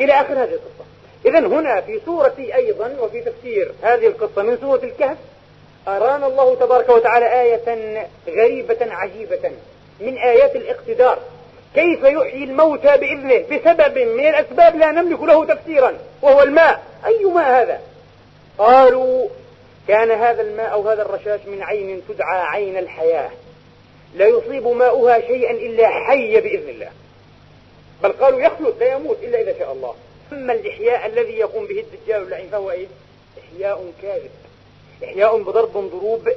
[0.00, 0.84] إلى آخر هذه القصة.
[1.26, 5.16] إذا هنا في سورة أيضا وفي تفسير هذه القصة من سورة الكهف
[5.88, 9.52] أرانا الله تبارك وتعالى آية غريبة عجيبة
[10.00, 11.18] من آيات الاقتدار.
[11.74, 16.82] كيف يحيي الموتى بإذنه؟ بسبب من الأسباب لا نملك له تفسيرا وهو الماء.
[17.06, 17.80] أي ماء هذا؟
[18.58, 19.28] قالوا
[19.88, 23.30] كان هذا الماء أو هذا الرشاش من عين تدعى عين الحياة.
[24.14, 26.88] لا يصيب ماؤها شيئا إلا حي بإذن الله.
[28.02, 29.94] بل قالوا يخلد لا يموت إلا إذا شاء الله.
[30.32, 32.86] أما الإحياء الذي يقوم به الدجال اللعين فهو إيه؟
[33.38, 34.30] إحياء كاذب.
[35.04, 36.28] إحياء بضرب ضروب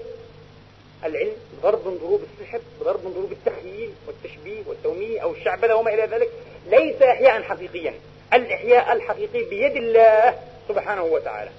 [1.03, 6.29] العلم بضرب ضروب السحر بضرب ضروب التخييل والتشبيه والتومية أو الشعبذة وما إلى ذلك
[6.69, 7.93] ليس إحياء حقيقيا.
[8.33, 11.51] الإحياء الحقيقي بيد الله سبحانه وتعالى.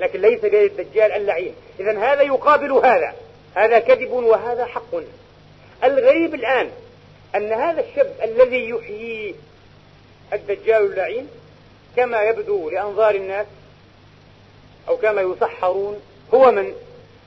[0.00, 1.54] لكن ليس بيد الدجال اللعين.
[1.80, 3.14] إذا هذا يقابل هذا.
[3.54, 4.94] هذا كذب وهذا حق.
[5.84, 6.70] الغريب الآن
[7.34, 9.34] أن هذا الشاب الذي يحيي
[10.32, 11.28] الدجال اللعين
[11.96, 13.46] كما يبدو لأنظار الناس
[14.88, 16.00] أو كما يسحرون
[16.34, 16.74] هو من؟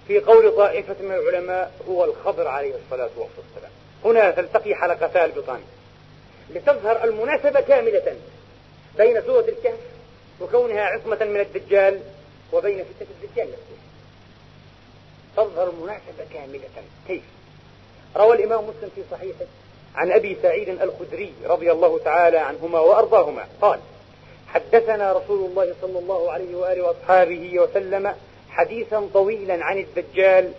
[0.07, 3.71] في قول طائفة من العلماء هو الخضر عليه الصلاة والسلام.
[4.05, 5.61] هنا تلتقي حلقتا البطان
[6.49, 8.15] لتظهر المناسبة كاملة
[8.97, 9.79] بين سورة الكهف
[10.41, 11.99] وكونها عصمة من الدجال
[12.53, 13.81] وبين فتنة الدجال نفسه.
[15.37, 16.69] تظهر المناسبة كاملة.
[17.07, 17.23] كيف؟
[18.15, 19.45] روى الإمام مسلم في صحيحه
[19.95, 23.47] عن أبي سعيد الخدري رضي الله تعالى عنهما وأرضاهما.
[23.61, 23.79] قال
[24.47, 28.15] حدثنا رسول الله صلى الله عليه وآله وأصحابه وسلم
[28.49, 30.51] حديثا طويلا عن الدجال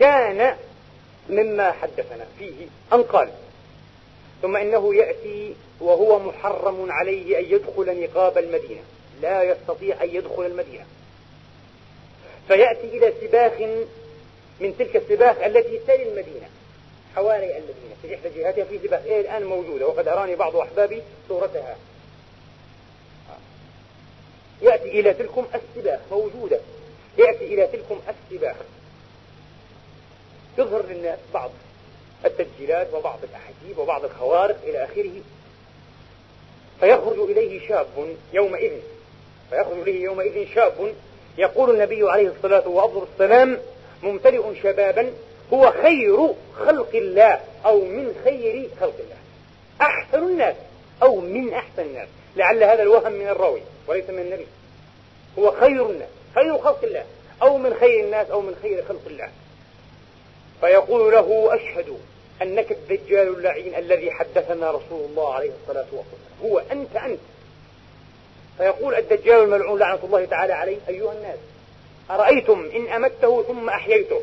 [0.00, 0.56] كان
[1.30, 2.66] مما حدثنا فيه.
[2.92, 3.28] أن قال
[4.42, 8.82] ثم إنه يأتي وهو محرم عليه أن يدخل نقاب المدينة.
[9.22, 10.86] لا يستطيع أن يدخل المدينة.
[12.48, 13.52] فيأتي إلى سباخ
[14.60, 16.48] من تلك السباخ التي تلي المدينة.
[17.16, 17.94] حوالي المدينة.
[18.02, 21.76] في إحدى جهاتها في سباخ إيه الآن موجودة؟ وقد أراني بعض أحبابي صورتها.
[24.62, 26.00] يأتي إلى تلكم السباخ.
[26.10, 26.60] موجودة.
[27.18, 28.56] يأتي إلى تلكم السباخ.
[30.58, 31.50] يظهر للناس بعض
[32.24, 35.12] التسجيلات وبعض الأحاديث وبعض الخوارق إلى آخره.
[36.80, 37.86] فيخرج إليه شاب
[38.32, 38.72] يومئذ.
[39.50, 40.94] فيخرج إليه يومئذ شاب
[41.38, 43.58] يقول النبي عليه الصلاة والسلام
[44.02, 45.12] ممتلئ شبابا
[45.52, 46.28] هو خير
[46.66, 49.16] خلق الله أو من خير خلق الله.
[49.80, 50.56] أحسن الناس
[51.02, 52.08] أو من أحسن الناس.
[52.36, 54.46] لعل هذا الوهم من الراوي وليس من النبي.
[55.38, 57.04] هو خير الناس خير خلق الله
[57.42, 59.28] أو من خير الناس أو من خير خلق الله.
[60.60, 61.98] فيقول له أشهد
[62.42, 66.42] أنك الدجال اللعين الذي حدثنا رسول الله عليه الصلاة والسلام.
[66.42, 67.20] هو أنت أنت.
[68.58, 71.38] فيقول الدجال الملعون لعنة الله تعالى عليه أيها الناس
[72.10, 74.20] أرأيتم إن أمته ثم أحييته؟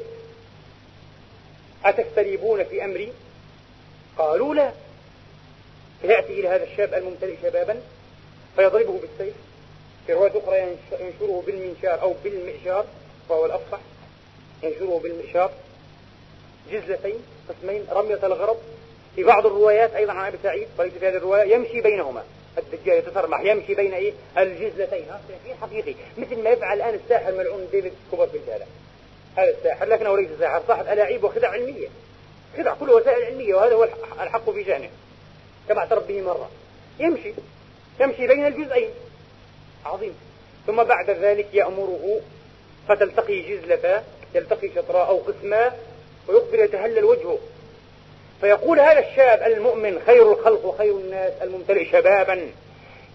[1.85, 3.13] أتستريبون في أمري؟
[4.17, 4.71] قالوا لا.
[6.01, 7.81] فيأتي إلى هذا الشاب الممتلئ شبابا
[8.55, 9.33] فيضربه بالسيف
[10.07, 10.59] في رواية أخرى
[10.91, 12.85] ينشره بالمنشار أو بالمئشار
[13.29, 13.79] وهو الأفصح
[14.63, 15.51] ينشره بالمئشار
[16.71, 18.57] جزلتين قسمين رمية الغرض
[19.15, 22.23] في بعض الروايات أيضا عن أبي سعيد وليس في هذه الرواية يمشي بينهما.
[22.57, 25.05] الدجال يتسرمح يمشي بين إيه؟ الجزلتين.
[25.05, 28.67] هذا حقيقي مثل ما يفعل الآن الساحر الملعون ديفيد كوبرفيلد هذا.
[29.39, 31.87] هذا الساحر لكنه ليس ساحر صاحب ألأعيب وخدع علمية.
[32.57, 33.87] خدع كله وسائل علمية وهذا هو
[34.21, 34.89] الحق في شأنه.
[35.69, 36.49] كما اعترف به مرة.
[36.99, 37.33] يمشي.
[37.99, 38.89] يمشي بين الجزئين.
[39.85, 40.15] عظيم.
[40.67, 42.19] ثم بعد ذلك يأمره
[42.87, 44.03] فتلتقي جزلة
[44.35, 45.71] يلتقي شطراء أو قسما
[46.27, 47.39] ويقبل يتهلل وجهه.
[48.41, 52.51] فيقول هذا الشاب المؤمن خير الخلق وخير الناس الممتلئ شبابا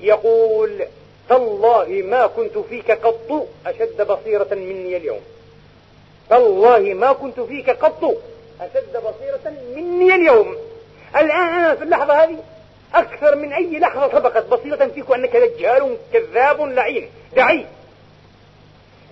[0.00, 0.86] يقول
[1.28, 5.20] تالله ما كنت فيك قط أشد بصيرة مني اليوم.
[6.30, 8.04] تالله ما كنت فيك قط
[8.60, 10.56] أشد بصيرة مني اليوم.
[11.16, 12.38] الآن أنا في اللحظة هذه
[12.94, 17.10] أكثر من أي لحظة سبقت بصيرة فيك أنك دجال كذاب لعين.
[17.36, 17.66] دعي.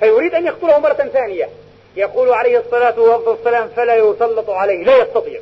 [0.01, 1.49] فيريد أن يقتله مرة ثانية.
[1.97, 5.41] يقول عليه الصلاة والسلام فلا يسلط عليه لا يستطيع.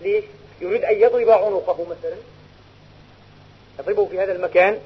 [0.00, 0.24] ليش؟
[0.60, 2.16] يريد أن يضرب عنقه مثلا.
[3.78, 4.78] يضربه في هذا المكان.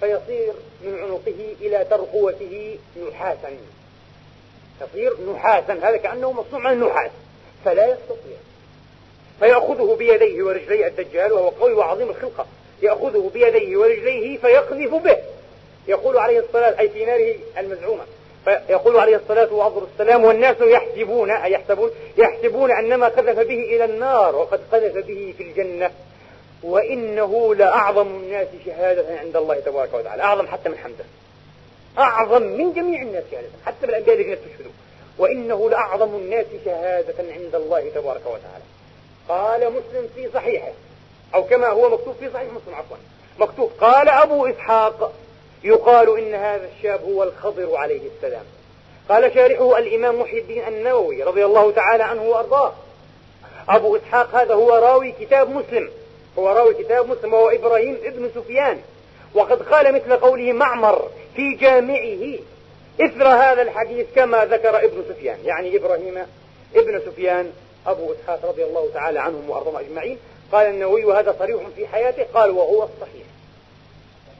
[0.00, 0.52] فيصير
[0.84, 2.78] من عنقه إلى ترقوته
[3.10, 3.56] نحاسا
[4.82, 5.72] يصير نحاسا.
[5.72, 7.10] هذا كأنه مصنوع من النحاس.
[7.64, 8.36] فلا يستطيع.
[9.40, 10.86] فيأخذه بيديه ورجليه.
[10.86, 12.46] الدجال وهو قوي وعظيم الخلقة.
[12.82, 15.16] يأخذه بيديه ورجليه فيقذف به.
[15.88, 18.02] يقول عليه الصلاة أي في ناره المزعومة.
[18.44, 24.60] فيقول عليه الصلاة والسلام والناس يحسبون أي يحسبون يحسبون أنما قذف به إلى النار وقد
[24.72, 25.90] قذف به في الجنة.
[26.62, 30.22] وإنه لأعظم الناس شهادة عند الله تبارك وتعالى.
[30.22, 31.04] أعظم حتى من حمزة
[31.98, 34.72] أعظم من جميع الناس شهادة حتى من الأنبياء الذين استشهدوا
[35.18, 38.64] وإنه لأعظم الناس شهادة عند الله تبارك وتعالى.
[39.28, 40.72] قال مسلم في صحيحه
[41.34, 42.96] أو كما هو مكتوب في صحيح مسلم عفوا.
[43.38, 45.12] مكتوب قال أبو إسحاق
[45.64, 48.44] يقال إن هذا الشاب هو الخضر عليه السلام.
[49.08, 52.72] قال شارحه الإمام محي الدين النووي رضي الله تعالى عنه وأرضاه.
[53.68, 55.90] أبو إسحاق هذا هو راوي كتاب مسلم.
[56.38, 58.80] هو راوي كتاب مسلم وهو إبراهيم ابن سفيان.
[59.34, 62.38] وقد قال مثل قوله معمر في جامعه.
[63.00, 66.26] إثر هذا الحديث كما ذكر ابن سفيان يعني إبراهيم
[66.74, 67.52] ابن سفيان
[67.86, 70.18] أبو إسحاق رضي الله تعالى عنهم وأرضهم أجمعين.
[70.52, 73.26] قال النووي وهذا صريح في حياته قال وهو الصحيح.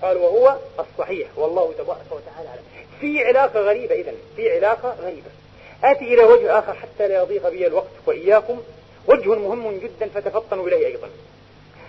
[0.02, 1.28] قال وهو الصحيح.
[1.36, 2.62] والله تبارك وتعالى أعلم.
[3.00, 5.30] في علاقة غريبة إذا في علاقة غريبة.
[5.84, 8.62] آتي إلى وجه آخر حتى لا يضيق بي الوقت وإياكم.
[9.06, 11.08] وجه مهم جدا فتفطنوا إليه أيضا.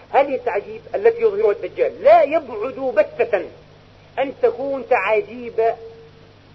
[0.10, 3.46] هذه التعجيب التي يظهرها الدجال لا يبعد بتة
[4.20, 5.74] أن تكون تعاجيب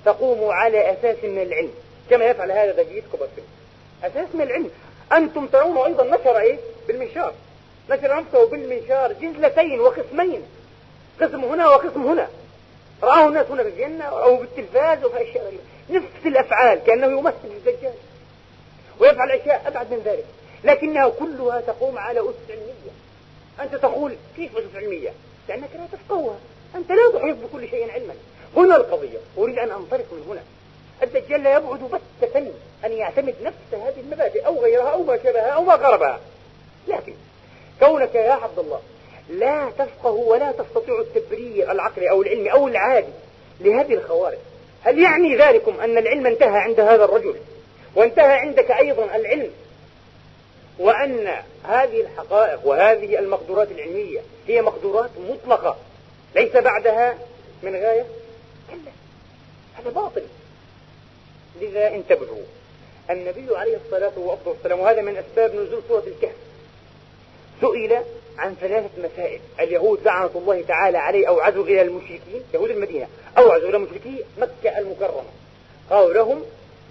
[0.04, 1.70] تقوم على أساس من العلم.
[2.10, 3.46] كما يفعل هذا دافيد كوبرفيلد
[4.04, 4.70] أساس من العلم.
[5.12, 6.58] أنتم ترون أيضا نشر إيه؟
[6.88, 7.34] بالمنشار.
[7.90, 10.42] نشر نفسه بالمنشار جزلتين وقسمين.
[11.20, 12.28] قسم هنا وقسم هنا.
[13.02, 15.52] رآه الناس هنا في الجنة أو بالتلفاز وفي أشياء
[15.90, 17.94] نفس الأفعال كأنه يمثل الدجال
[19.00, 20.24] ويفعل أشياء أبعد من ذلك.
[20.64, 22.92] لكنها كلها تقوم على أسس علمية.
[23.60, 25.12] أنت تقول كيف أسس علمية؟
[25.48, 26.38] لأنك لا تفقهها.
[26.74, 28.14] أنت لا تحيط بكل شيء علما.
[28.56, 29.18] هنا القضية.
[29.38, 30.42] أريد أن أنطلق من هنا.
[31.02, 32.38] الدجال لا يبعد بتة
[32.84, 36.20] أن يعتمد نفس هذه المبادئ أو غيرها أو ما شابهها أو ما قربها
[36.88, 37.14] لكن
[37.80, 38.80] كونك يا عبد الله
[39.30, 43.12] لا تفقه ولا تستطيع التبرير العقلي أو العلمي أو العادي
[43.60, 44.38] لهذه الخوارج
[44.82, 47.34] هل يعني ذلكم أن العلم انتهى عند هذا الرجل؟
[47.94, 49.50] وانتهى عندك أيضا العلم.
[50.78, 51.28] وأن
[51.64, 55.76] هذه الحقائق وهذه المقدورات العلمية هي مقدورات مطلقة.
[56.34, 57.18] ليس بعدها
[57.62, 58.04] من غاية؟
[58.70, 58.92] كلا
[59.78, 60.22] هذا باطل.
[61.60, 62.42] لذا انتبهوا.
[63.10, 64.12] النبي عليه الصلاة
[64.44, 66.34] والسلام وهذا من أسباب نزول سورة الكهف
[67.60, 68.02] سئل
[68.38, 69.40] عن ثلاثة مسائل.
[69.60, 73.08] اليهود لعنة الله تعالى عليه أوعزوا إلى المشركين يهود المدينة
[73.38, 75.30] أوعزوا إلى مشركي مكة المكرمة.
[75.90, 76.42] قالوا لهم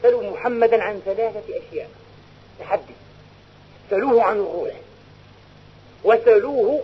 [0.01, 1.89] سلوا محمدا عن ثلاثة أشياء.
[2.59, 2.93] تحدي.
[3.89, 4.73] سلوه عن الروح.
[6.03, 6.83] وسلوه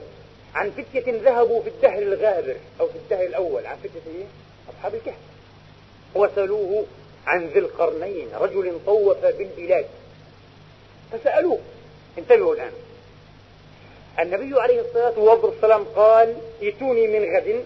[0.56, 3.66] عن فتية ذهبوا في الدهر الغابر أو في الدهر الأول.
[3.66, 4.26] عن فتية إيه؟
[4.70, 5.16] أصحاب الكهف.
[6.16, 6.86] وسلوه
[7.28, 9.86] عن ذي القرنين رجل طوف بالبلاد.
[11.12, 11.60] فسألوه.
[12.18, 12.72] انتبهوا الآن.
[14.20, 17.66] النبي عليه الصلاة والسلام قال ائتوني من غد.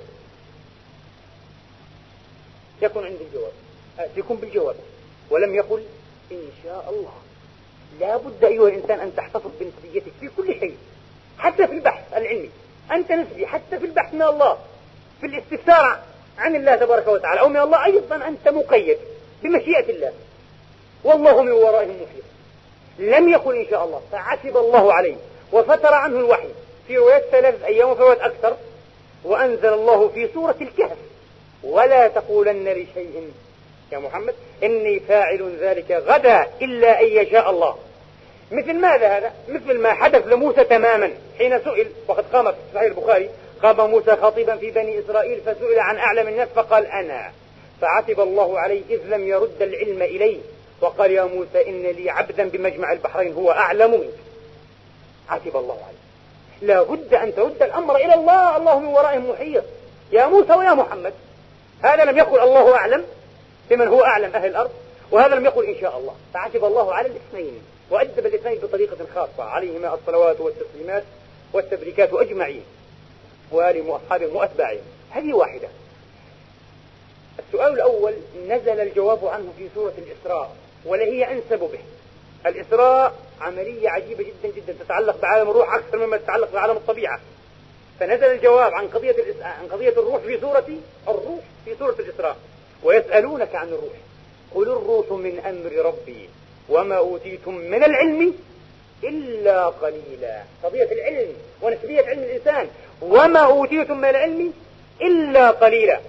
[2.81, 3.51] يكن عندي الجواب
[3.99, 4.75] آتيكم بالجواب.
[5.29, 5.83] ولم يقل
[6.31, 7.13] إن شاء الله.
[7.99, 10.77] لا بد أيها الإنسان أن تحتفظ بنسبيتك في كل شيء
[11.37, 12.49] حتى في البحث العلمي.
[12.91, 14.57] أنت نسبي حتى في البحث من الله
[15.21, 15.99] في الاستفسار
[16.37, 18.97] عن الله تبارك وتعالى أو من الله أيضا أنت مقيد
[19.43, 20.13] بمشيئة الله.
[21.03, 22.23] والله من ورائهم محيط
[22.99, 25.15] لم يقل إن شاء الله فعتب الله عليه
[25.51, 26.49] وفتر عنه الوحي.
[26.87, 28.55] في روايات ثلاثة أيام وفي روايات أكثر
[29.23, 30.97] وأنزل الله في سورة الكهف.
[31.63, 33.31] ولا تقولن لشيء
[33.91, 37.75] يا محمد إني فاعل ذلك غدا إلا أن يشاء الله.
[38.51, 41.11] مثل ماذا هذا؟ مثل ما حدث لموسى تماما.
[41.37, 43.29] حين سئل وقد قام في صحيح البخاري
[43.63, 47.31] قام موسى خطيبا في بني إسرائيل فسئل عن أعلم الناس فقال أنا.
[47.81, 50.37] فعتب الله عليه إذ لم يرد العلم إليه.
[50.81, 54.19] وقال يا موسى إن لي عبدا بمجمع البحرين هو أعلم منك.
[55.29, 55.99] عتب الله عليه.
[56.61, 58.57] لا بد أن ترد الأمر إلى الله.
[58.57, 59.63] الله من ورائهم محيط.
[60.11, 61.13] يا موسى ويا محمد.
[61.83, 63.05] هذا لم يقل الله أعلم
[63.69, 64.71] بمن هو أعلم أهل الأرض.
[65.11, 66.15] وهذا لم يقل إن شاء الله.
[66.33, 67.61] فعتب الله على الاثنين.
[67.89, 71.03] وأدب الاثنين بطريقة خاصة عليهما الصلوات والتسليمات
[71.53, 72.63] والتبريكات أجمعين.
[73.51, 74.81] وآلهم وأصحابهم وأتباعهم.
[75.09, 75.67] هذه واحدة.
[77.39, 78.13] السؤال الأول
[78.47, 81.79] نزل الجواب عنه في سورة الإسراء وهي أنسب به.
[82.45, 87.19] الإسراء عملية عجيبة جدا جدا تتعلق بعالم الروح أكثر مما تتعلق بعالم الطبيعة.
[87.99, 90.65] فنزل الجواب عن قضية عن قضية الروح في سورة
[91.07, 92.37] الروح في سورة الإسراء.
[92.83, 93.93] ويسألونك عن الروح.
[94.55, 96.29] قل الروح من أمر ربي.
[96.69, 98.33] وما أوتيتم من العلم
[99.03, 100.43] إلا قليلا.
[100.63, 102.67] قضية العلم ونسبية علم الإنسان.
[103.01, 104.53] وما أوتيتم من العلم
[105.01, 105.99] إلا قليلا.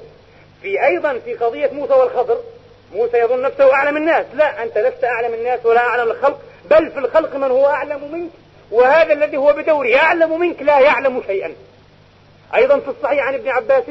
[0.63, 2.41] في أيضا في قضية موسى والخضر
[2.95, 4.27] موسى يظن نفسه أعلم الناس.
[4.35, 6.41] لا أنت لست أعلم الناس ولا أعلم الخلق
[6.71, 8.31] بل في الخلق من هو أعلم منك
[8.71, 11.55] وهذا الذي هو بدوره أعلم منك لا يعلم شيئا.
[12.55, 13.85] أيضا في الصحيح عن ابن عباس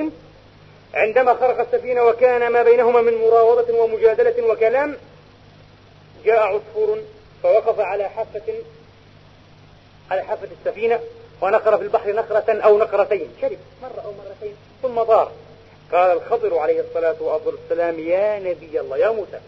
[0.93, 4.97] عندما خرق السفينة وكان ما بينهما من مراوضة ومجادلة وكلام
[6.26, 6.99] جاء عصفور
[7.43, 8.53] فوقف على حافة
[10.11, 10.99] على حافة السفينة
[11.41, 13.30] ونقر في البحر نقرة أو نقرتين.
[13.41, 15.32] شرب مرة أو مرتين ثم طار
[15.91, 19.39] قال الخضر عليه الصلاة والسلام يا نبي الله يا موسى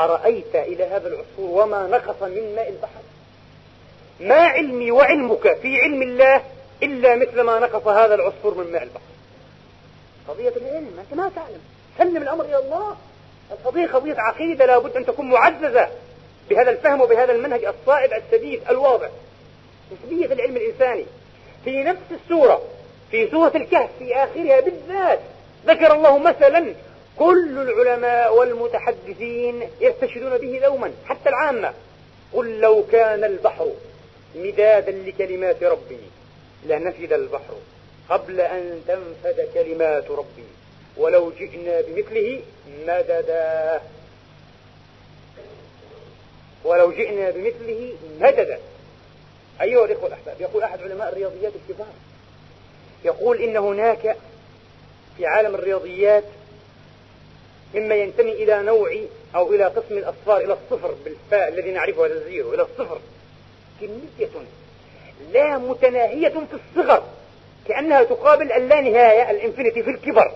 [0.00, 3.00] أرأيت إلى هذا العصفور وما نقص من ماء البحر؟
[4.20, 6.42] ما علمي وعلمك في علم الله
[6.82, 9.00] إلا مثل ما نقص هذا العصفور من ماء البحر.
[10.28, 11.60] قضية العلم أنت ما تعلم.
[11.98, 12.96] سلم الأمر إلى الله.
[13.50, 15.88] القضية قضية عقيدة لابد أن تكون معززة
[16.50, 19.10] بهذا الفهم وبهذا المنهج الصائب السديد الواضح.
[19.92, 21.06] نسبية العلم الإنساني.
[21.64, 22.62] في نفس السورة
[23.10, 25.20] في سورة الكهف في آخرها بالذات
[25.66, 26.74] ذكر الله مثلا
[27.18, 31.72] كل العلماء والمتحدثين يستشهدون به دوما حتى العامة.
[32.32, 33.72] قل لو كان البحر
[34.34, 36.00] مدادا لكلمات ربي
[36.66, 37.54] لنفد البحر
[38.08, 40.44] قبل أن تنفد كلمات ربي.
[40.98, 42.42] ولو جئنا بمثله
[42.86, 43.80] مددا.
[46.64, 48.58] ولو جئنا بمثله مددا.
[49.60, 51.92] أيها الإخوة الأحباب يقول أحد علماء الرياضيات الكبار
[53.04, 54.16] يقول إن هناك
[55.16, 56.24] في عالم الرياضيات
[57.74, 58.96] مما ينتمي إلى نوع
[59.34, 62.98] أو إلى قسم الأصفار إلى الصفر بالفاء الذي نعرفه هذا ال zero إلى الصفر.
[63.80, 64.30] كمية
[65.32, 67.02] لا متناهية في الصغر
[67.68, 70.32] كأنها تقابل اللانهاية ال infinity في الكبر.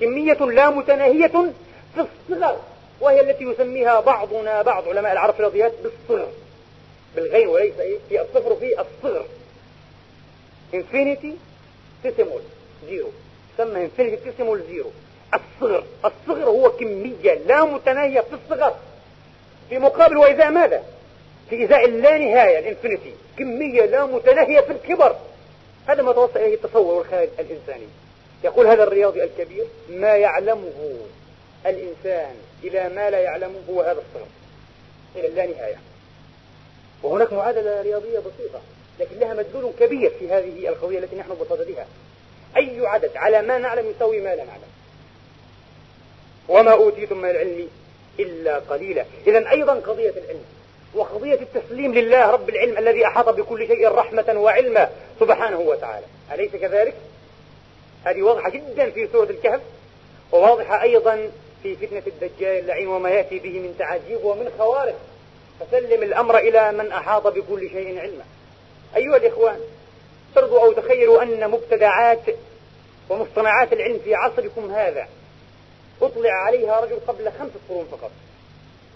[0.00, 1.52] كمية لا متناهية
[1.94, 2.58] في الصغر
[3.00, 6.28] وهي التي يسميها بعضنا بعض علماء العرب في الرياضيات بالصغر.
[7.16, 9.26] بالغين وليس إيه في الصفر في الصغر.
[10.74, 12.42] infinitesimal
[12.88, 13.08] zero
[13.58, 14.90] تسمى infinitesimal zero
[15.34, 15.84] الصغر.
[16.04, 18.74] الصغر هو كمية لا متناهية في الصغر.
[19.68, 20.82] في مقابل وإزاء ماذا؟
[21.50, 23.12] في إزاء اللانهاية ال infinity.
[23.38, 25.16] كمية لا متناهية في الكبر.
[25.86, 27.86] هذا ما توصل إليه التصور والخيال الإنساني.
[28.44, 30.96] يقول هذا الرياضي الكبير ما يعلمه
[31.66, 32.34] الإنسان
[32.64, 34.28] إلى ما لا يعلمه هو هذا الصغر
[35.16, 35.76] إلى اللانهاية
[37.02, 38.60] وهناك معادلة رياضية بسيطة
[39.00, 41.86] لكن لها مدلول كبير في هذه القضية التي نحن بصددها
[42.56, 44.62] أي عدد على ما نعلم يساوي ما لا نعلم.
[46.48, 47.68] وما أوتيتم من العلم
[48.18, 49.04] إلا قليلا.
[49.26, 50.44] إذا أيضا قضية العلم
[50.94, 54.90] وقضية التسليم لله رب العلم الذي أحاط بكل شيء رحمة وعلما
[55.20, 56.06] سبحانه وتعالى.
[56.32, 56.94] أليس كذلك؟
[58.04, 59.60] هذه واضحة جدا في سورة الكهف
[60.32, 61.30] وواضحة أيضا
[61.62, 64.98] في فتنة الدجال اللعين وما يأتي به من تعجيب ومن خوارق.
[65.60, 68.24] فسلم الأمر إلى من أحاط بكل شيء علما.
[68.96, 69.60] أيها الإخوان
[70.34, 72.22] فرضوا أو تخيلوا أن مبتدعات
[73.10, 75.08] ومصطنعات العلم في عصركم هذا
[76.02, 78.10] أطلع عليها رجل قبل خمس قرون فقط.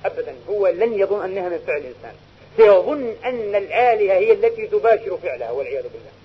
[0.05, 2.15] أبدا هو لن يظن أنها من فعل الإنسان.
[2.57, 6.18] سيظن أن الآلهة هي التي تباشر فعلها والعياذ بالله.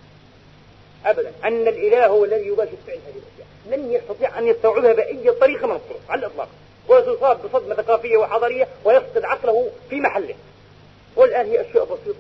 [1.06, 1.32] أبدا.
[1.43, 3.47] أن الإله هو الذي يباشر فعل هذه الأشياء.
[3.66, 6.47] لن يستطيع أن يستوعبها بأي طريقة من الطرق على الإطلاق.
[6.89, 10.36] وسيصاب بصدمة ثقافية وحضارية ويفقد عقله في محله.
[11.16, 12.20] والآن هي أشياء بسيطة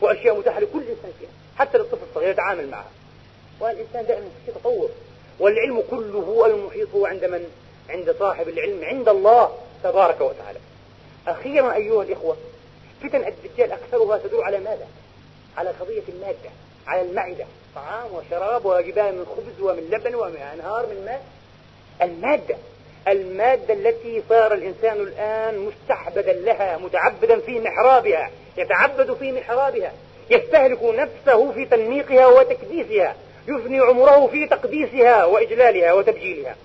[0.00, 2.90] وأشياء متاحة لكل إنسان فيها حتى للطفل الصغير يتعامل معها.
[3.60, 4.90] والإنسان دائما في تطور.
[5.38, 7.46] والعلم كله المحيط هو عند من؟
[7.88, 10.58] عند صاحب العلم عند الله تبارك وتعالى.
[11.28, 12.36] أخيرا أيها الإخوة
[13.02, 14.86] فتن الدجال أكثرها تدور على ماذا؟
[15.56, 16.50] على قضية المادة.
[16.86, 17.44] على المعدة.
[17.74, 21.22] طعام وشراب وجبال من خبز ومن لبن ومن أنهار من ماء.
[22.02, 22.56] المادة.
[23.08, 29.92] المادة التي صار الإنسان الآن مستعبدا لها متعبدا في محرابها يتعبد في محرابها
[30.30, 33.16] يستهلك نفسه في تنميقها وتكديسها
[33.48, 36.56] يفني عمره في تقديسها وإجلالها وتبجيلها.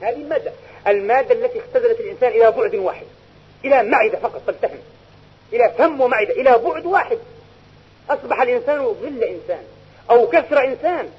[0.00, 0.52] هذه المادة.
[0.86, 3.06] المادة التي اختزلت الإنسان إلى بعد واحد.
[3.64, 4.78] إلى معدة فقط تلتهم.
[5.52, 7.18] إلى فم ومعدة إلى بعد واحد.
[8.10, 9.64] أصبح الإنسان ظل إنسان
[10.10, 11.10] أو كسر إنسان.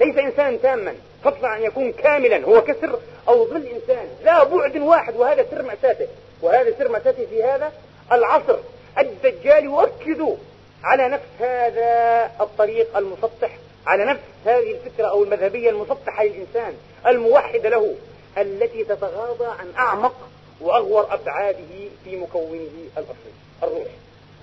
[0.00, 0.94] ليس إنسانا تاما
[1.24, 2.44] فضلا أن يكون كاملا.
[2.44, 4.08] هو كسر أو ظل إنسان.
[4.24, 6.06] لا بعد واحد وهذا سر مأساته.
[6.42, 7.72] وهذا سر مأساته في هذا
[8.12, 8.56] العصر.
[8.98, 10.36] الدجال يؤكد
[10.84, 13.50] على نفس هذا الطريق المسطح
[13.86, 16.74] على نفس هذه الفكرة أو المذهبية المسطحة للإنسان
[17.06, 17.94] الموحدة له
[18.38, 20.14] التي تتغاضى عن أعمق
[20.60, 23.32] وأغور أبعاده في مكونه الأصلي
[23.62, 23.88] الروح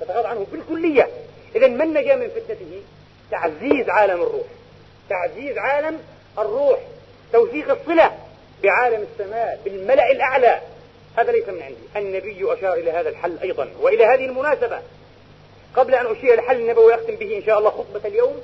[0.02, 1.10] تتغاضى عنه بالكلية.
[1.56, 2.82] إذا من نجا من فتنته؟
[3.32, 4.48] تعزيز عالم الروح.
[5.10, 6.00] تعزيز عالم
[6.38, 6.80] الروح.
[7.34, 8.18] توثيق الصلة
[8.64, 10.62] بعالم السماء بالملأ الأعلى.
[11.18, 12.08] هذا ليس من عندي.
[12.08, 13.70] النبي أشار إلى هذا الحل أيضا.
[13.82, 14.82] وإلى هذه المناسبة.
[15.76, 18.42] قبل أن أشير الحل النبوي وأختم به إن شاء الله خطبة اليوم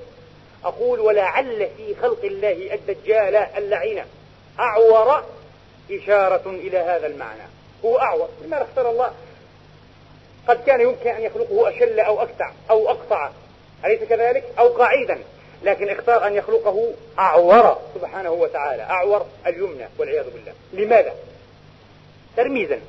[0.64, 4.03] أقول ولعل في خلق الله الدجال اللعين
[4.60, 5.24] أعور
[5.91, 7.41] إشارة إلى هذا المعنى.
[7.86, 8.30] هو أعور.
[8.45, 9.14] لماذا اختار الله.
[10.49, 13.29] قد كان يمكن أن يخلقه أشل أو أكتع أو أقطع.
[13.85, 15.19] أليس كذلك؟ أو قعيدا
[15.63, 17.77] لكن اختار أن يخلقه أعور.
[17.95, 18.83] سبحانه وتعالى.
[18.83, 20.53] أعور اليمنى والعياذ بالله.
[20.73, 21.13] لماذا؟
[22.37, 22.79] ترميزا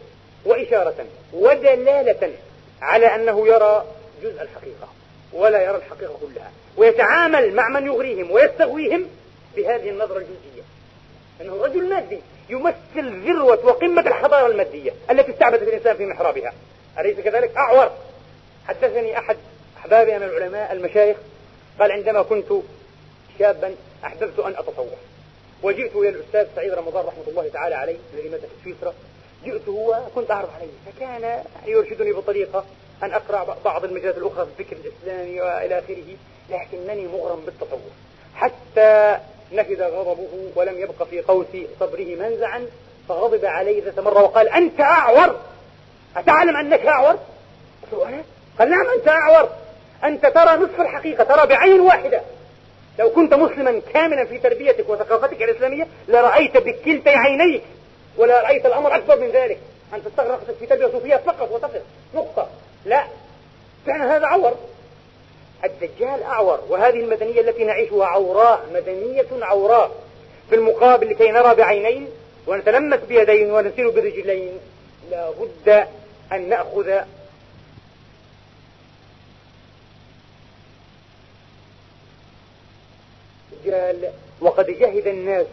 [0.44, 2.32] وإشارة ودلالة
[2.82, 3.84] على أنه يرى
[4.22, 4.88] جزء الحقيقة
[5.32, 6.50] ولا يرى الحقيقة كلها.
[6.76, 9.06] ويتعامل مع من يغريهم ويستغويهم
[9.56, 10.62] بهذه النظرة الجزئية
[11.40, 12.18] أنه رجل مادي
[12.50, 16.52] يمثل ذروة وقمة الحضارة المادية التي استعبدت الإنسان في محرابها.
[17.00, 17.90] أليس كذلك؟ أعور.
[18.68, 19.36] حدثني أحد
[19.78, 21.16] أحبابي من العلماء المشايخ
[21.80, 22.52] قال عندما كنت
[23.38, 23.74] شابا
[24.04, 24.98] أحببت أن أتصوف
[25.62, 28.94] وجئت إلى الأستاذ سعيد رمضان رحمة الله تعالى عليه الذي مات في سويسرا
[29.44, 32.64] جئته وكنت أعرف عليه فكان يرشدني بطريقة
[33.02, 36.16] أن أقرأ بعض المجالات الأخرى في الفكر الإسلامي وإلى آخره
[36.50, 37.80] لكنني مغرم بالتصوف
[38.34, 39.18] حتى
[39.52, 41.46] نفذ غضبه ولم يبق في قوس
[41.80, 42.66] صبره منزعا
[43.08, 45.40] فغضب علي ذات مرة وقال أنت أعور!
[46.16, 47.18] أتعلم أنك أعور؟
[48.58, 49.48] قال نعم أنت أعور.
[50.04, 52.20] أنت ترى نصف الحقيقة ترى بعين واحدة.
[52.98, 57.62] لو كنت مسلما كاملا في تربيتك وثقافتك الإسلامية لرأيت بكلتي عينيك
[58.16, 59.58] ولا رأيت الأمر أكبر من ذلك.
[59.94, 61.82] أن تستغرق في تربية صوفية فقط وتقف.
[62.14, 62.48] نقطة.
[62.84, 63.04] لا.
[63.86, 64.54] فعلا هذا عور
[65.64, 69.90] الدجال أعور وهذه المدنية التي نعيشها عوراء مدنية عوراء.
[70.50, 72.08] في المقابل لكي نرى بعينين
[72.46, 74.52] ونتلمس بيدين ونسير برجلين
[75.10, 75.86] لا بد
[76.32, 77.00] أن نأخذ
[83.66, 85.46] قال وقد جهد الناس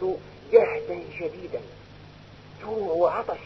[0.52, 1.60] جهدا شديدا.
[2.64, 3.38] جوع وعطش.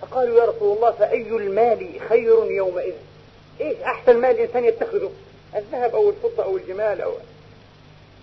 [0.00, 2.94] فقالوا يا رسول الله فأي المال خير يومئذ؟
[3.60, 5.10] إيش أحسن مال الإنسان يتخذه؟
[5.56, 7.12] الذهب أو الفضة أو الجمال أو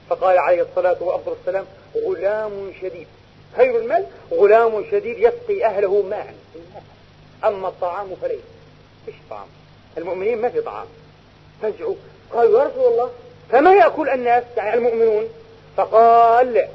[0.09, 1.65] فقال عليه الصلاة وأفضل السلام
[1.95, 3.07] غلام شديد.
[3.55, 6.35] خير المال؟ غلام شديد يسقي أهله ماء.
[7.45, 8.41] أما الطعام فليس.
[9.05, 9.47] فيش طعام؟
[9.97, 10.87] المؤمنين ما في طعام.
[11.61, 11.95] فزعوا
[12.33, 13.09] قالوا يا رسول الله
[13.51, 15.29] فما يأكل الناس يعني المؤمنون؟
[15.77, 16.67] فقال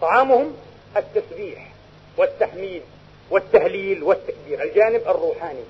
[0.00, 0.56] طعامهم
[0.96, 1.68] التسبيح
[2.16, 2.82] والتحميد
[3.30, 5.64] والتهليل والتكبير الجانب الروحاني.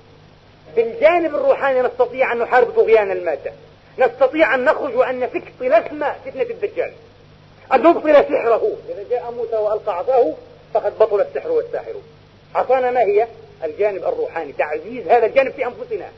[0.75, 3.53] بالجانب الروحاني نستطيع أن نحارب طغيان المادة.
[3.99, 6.93] نستطيع أن نخرج وأن نفك طلسم فتنة الدجال.
[7.73, 8.71] أن نبطل سحره.
[8.89, 10.33] إذا جاء موسى وألقى عصاه
[10.73, 11.93] فقد بطل السحر والساحر.
[12.55, 13.27] عصانا ما هي؟
[13.63, 16.09] الجانب الروحاني تعزيز هذا الجانب في أنفسنا.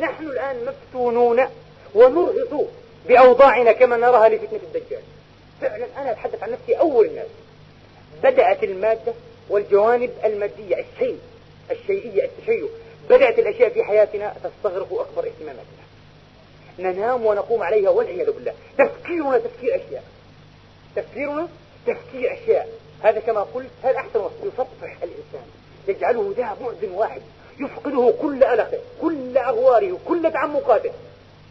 [0.00, 1.40] نحن الآن مفتونون
[1.94, 2.68] ونرهق
[3.08, 5.02] بأوضاعنا كما نراها لفتنة الدجال.
[5.60, 7.26] فعلا أنا أتحدث عن نفسي أول الناس.
[8.22, 9.12] بدأت المادة
[9.48, 11.18] والجوانب المادية الشيء
[11.70, 12.66] الشيئية التشيع
[13.10, 15.80] بدأت الأشياء في حياتنا تستغرق أكبر اهتماماتنا.
[16.78, 18.54] ننام ونقوم عليها والعياذ بالله.
[18.78, 20.04] تفكيرنا تفكير أشياء.
[20.96, 21.48] تفكيرنا
[21.86, 22.68] تفكير أشياء.
[23.02, 25.46] هذا كما قلت هذا أحسن وصف يصفح الإنسان؟
[25.88, 27.22] يجعله ذا بعد واحد
[27.60, 30.90] يفقده كل ألقه كل أغواره كل تعمقاته.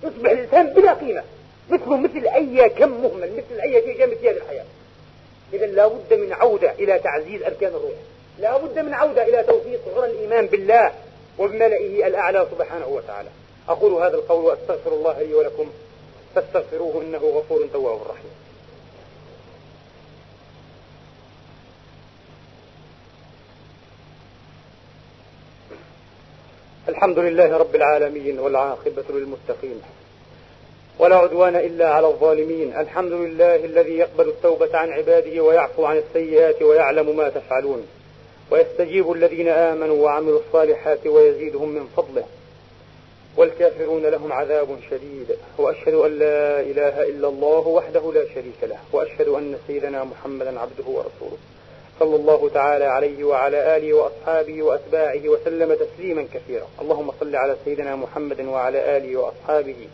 [0.03, 1.23] يصبح الإنسان بلا قيمة
[1.69, 4.65] مثله مثل أي كم مهمل مثل أي شيء جامد في هذه الحياة.
[5.53, 7.93] إذا لا بد من عودة إلى تعزيز أركان الروح.
[8.39, 10.91] لا بد من عودة إلى توثيق غرى الإيمان بالله
[11.39, 13.29] وبملئه الأعلى سبحانه وتعالى.
[13.69, 15.69] أقول هذا القول وأستغفر الله لي ولكم
[16.35, 18.31] فاستغفروه إنه غفور تواب رحيم.
[26.89, 29.81] الحمد لله رب العالمين والعاقبة للمتقين
[30.99, 32.77] ولا عدوان إلا على الظالمين.
[32.77, 37.87] الحمد لله الذي يقبل التوبة عن عباده ويعفو عن السيئات ويعلم ما تفعلون
[38.51, 42.23] ويستجيب الذين آمنوا وعملوا الصالحات ويزيدهم من فضله.
[43.37, 45.37] والكافرون لهم عذاب شديد.
[45.57, 48.77] وأشهد أن لا إله إلا الله وحده لا شريك له.
[48.91, 51.37] وأشهد أن سيدنا محمدا عبده ورسوله.
[51.99, 56.67] صلى الله تعالى عليه وعلى آله وأصحابه وأتباعه وسلم تسليما كثيرا.
[56.81, 59.87] اللهم صل على سيدنا محمد وعلى آله وأصحابه.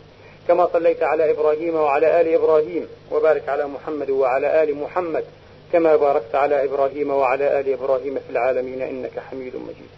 [0.48, 2.88] كما صليت على إبراهيم وعلى آل إبراهيم.
[3.12, 5.24] وبارك على محمد وعلى آل محمد.
[5.72, 9.90] كما باركت على إبراهيم وعلى آل إبراهيم في العالمين إنك حميد مجيد.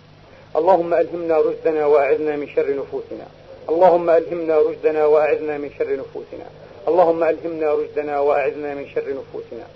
[0.57, 3.27] اللهم ألهمنا رشدنا وأعذنا من شر نفوسنا.
[3.69, 6.47] اللهم ألهمنا رشدنا وأعذنا من شر نفوسنا.
[6.89, 9.67] اللهم ألهمنا رشدنا وأعذنا من شر نفوسنا.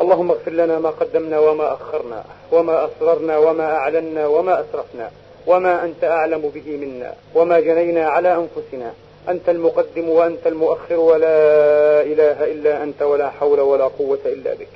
[0.00, 5.10] اللهم اغفر لنا ما قدمنا وما أخرنا وما أسررنا وما أعلنا وما أسرفنا
[5.46, 8.92] وما أنت أعلم به منا وما جنينا على أنفسنا
[9.28, 11.36] أنت المقدم وأنت المؤخر ولا
[12.02, 14.68] إله إلا أنت ولا حول ولا قوة إلا بك.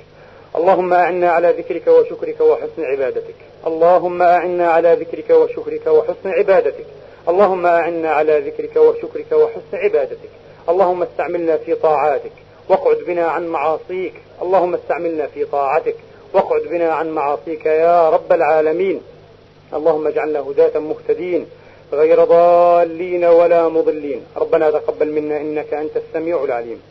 [0.55, 3.35] اللهم أعنا على ذكرك وشكرك وحسن عبادتك.
[3.67, 6.85] اللهم أعنا على ذكرك وشكرك وحسن عبادتك.
[7.29, 10.29] اللهم أعنا على ذكرك وشكرك وحسن عبادتك.
[10.69, 12.31] اللهم استعملنا في طاعاتك.
[12.71, 14.13] واقعد بنا عن معاصيك.
[14.41, 15.95] اللهم استعملنا في طاعتك.
[16.33, 19.01] واقعد بنا عن معاصيك يا رب العالمين.
[19.73, 21.45] اللهم اجعلنا هداة مهتدين.
[21.93, 24.21] غير ضالين ولا مضلين.
[24.37, 26.81] ربنا تقبل منا إنك أنت السميع العليم.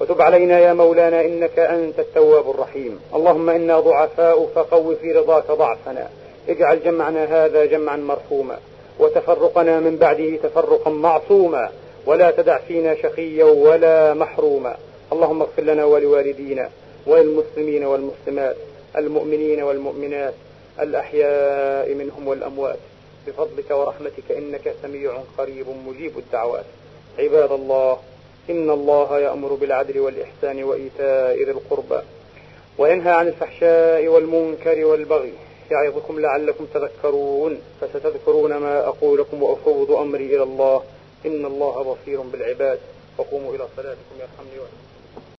[0.00, 3.00] وتب علينا يا مولانا إنك أنت التواب الرحيم.
[3.14, 6.08] اللهم إنا ضعفاء فقو في رضاك ضعفنا.
[6.48, 8.56] اجعل جمعنا هذا جمعا مرحوما.
[8.98, 11.68] وتفرقنا من بعده تفرقا معصوما.
[12.06, 14.76] ولا تدع فينا شقيا ولا محروما.
[15.12, 16.70] اللهم اغفر لنا ولوالدينا
[17.06, 18.56] وللمسلمين والمسلمات
[18.96, 20.34] المؤمنين والمؤمنات
[20.80, 22.78] الأحياء منهم والأموات.
[23.26, 26.64] بفضلك ورحمتك إنك سميع قريب مجيب الدعوات.
[27.18, 27.98] عباد الله
[28.50, 32.00] إن الله يأمر بالعدل والإحسان وإيتاء ذي القربى
[32.78, 35.32] وينهى عن الفحشاء والمنكر والبغي.
[35.70, 40.82] يعظكم لعلكم تذكرون فستذكرون ما أقول لكم وأفوض أمري إلى الله.
[41.26, 42.78] إن الله بصير بالعباد.
[43.18, 44.87] وقوموا إلى صلاتكم يرحمني ويرحمكم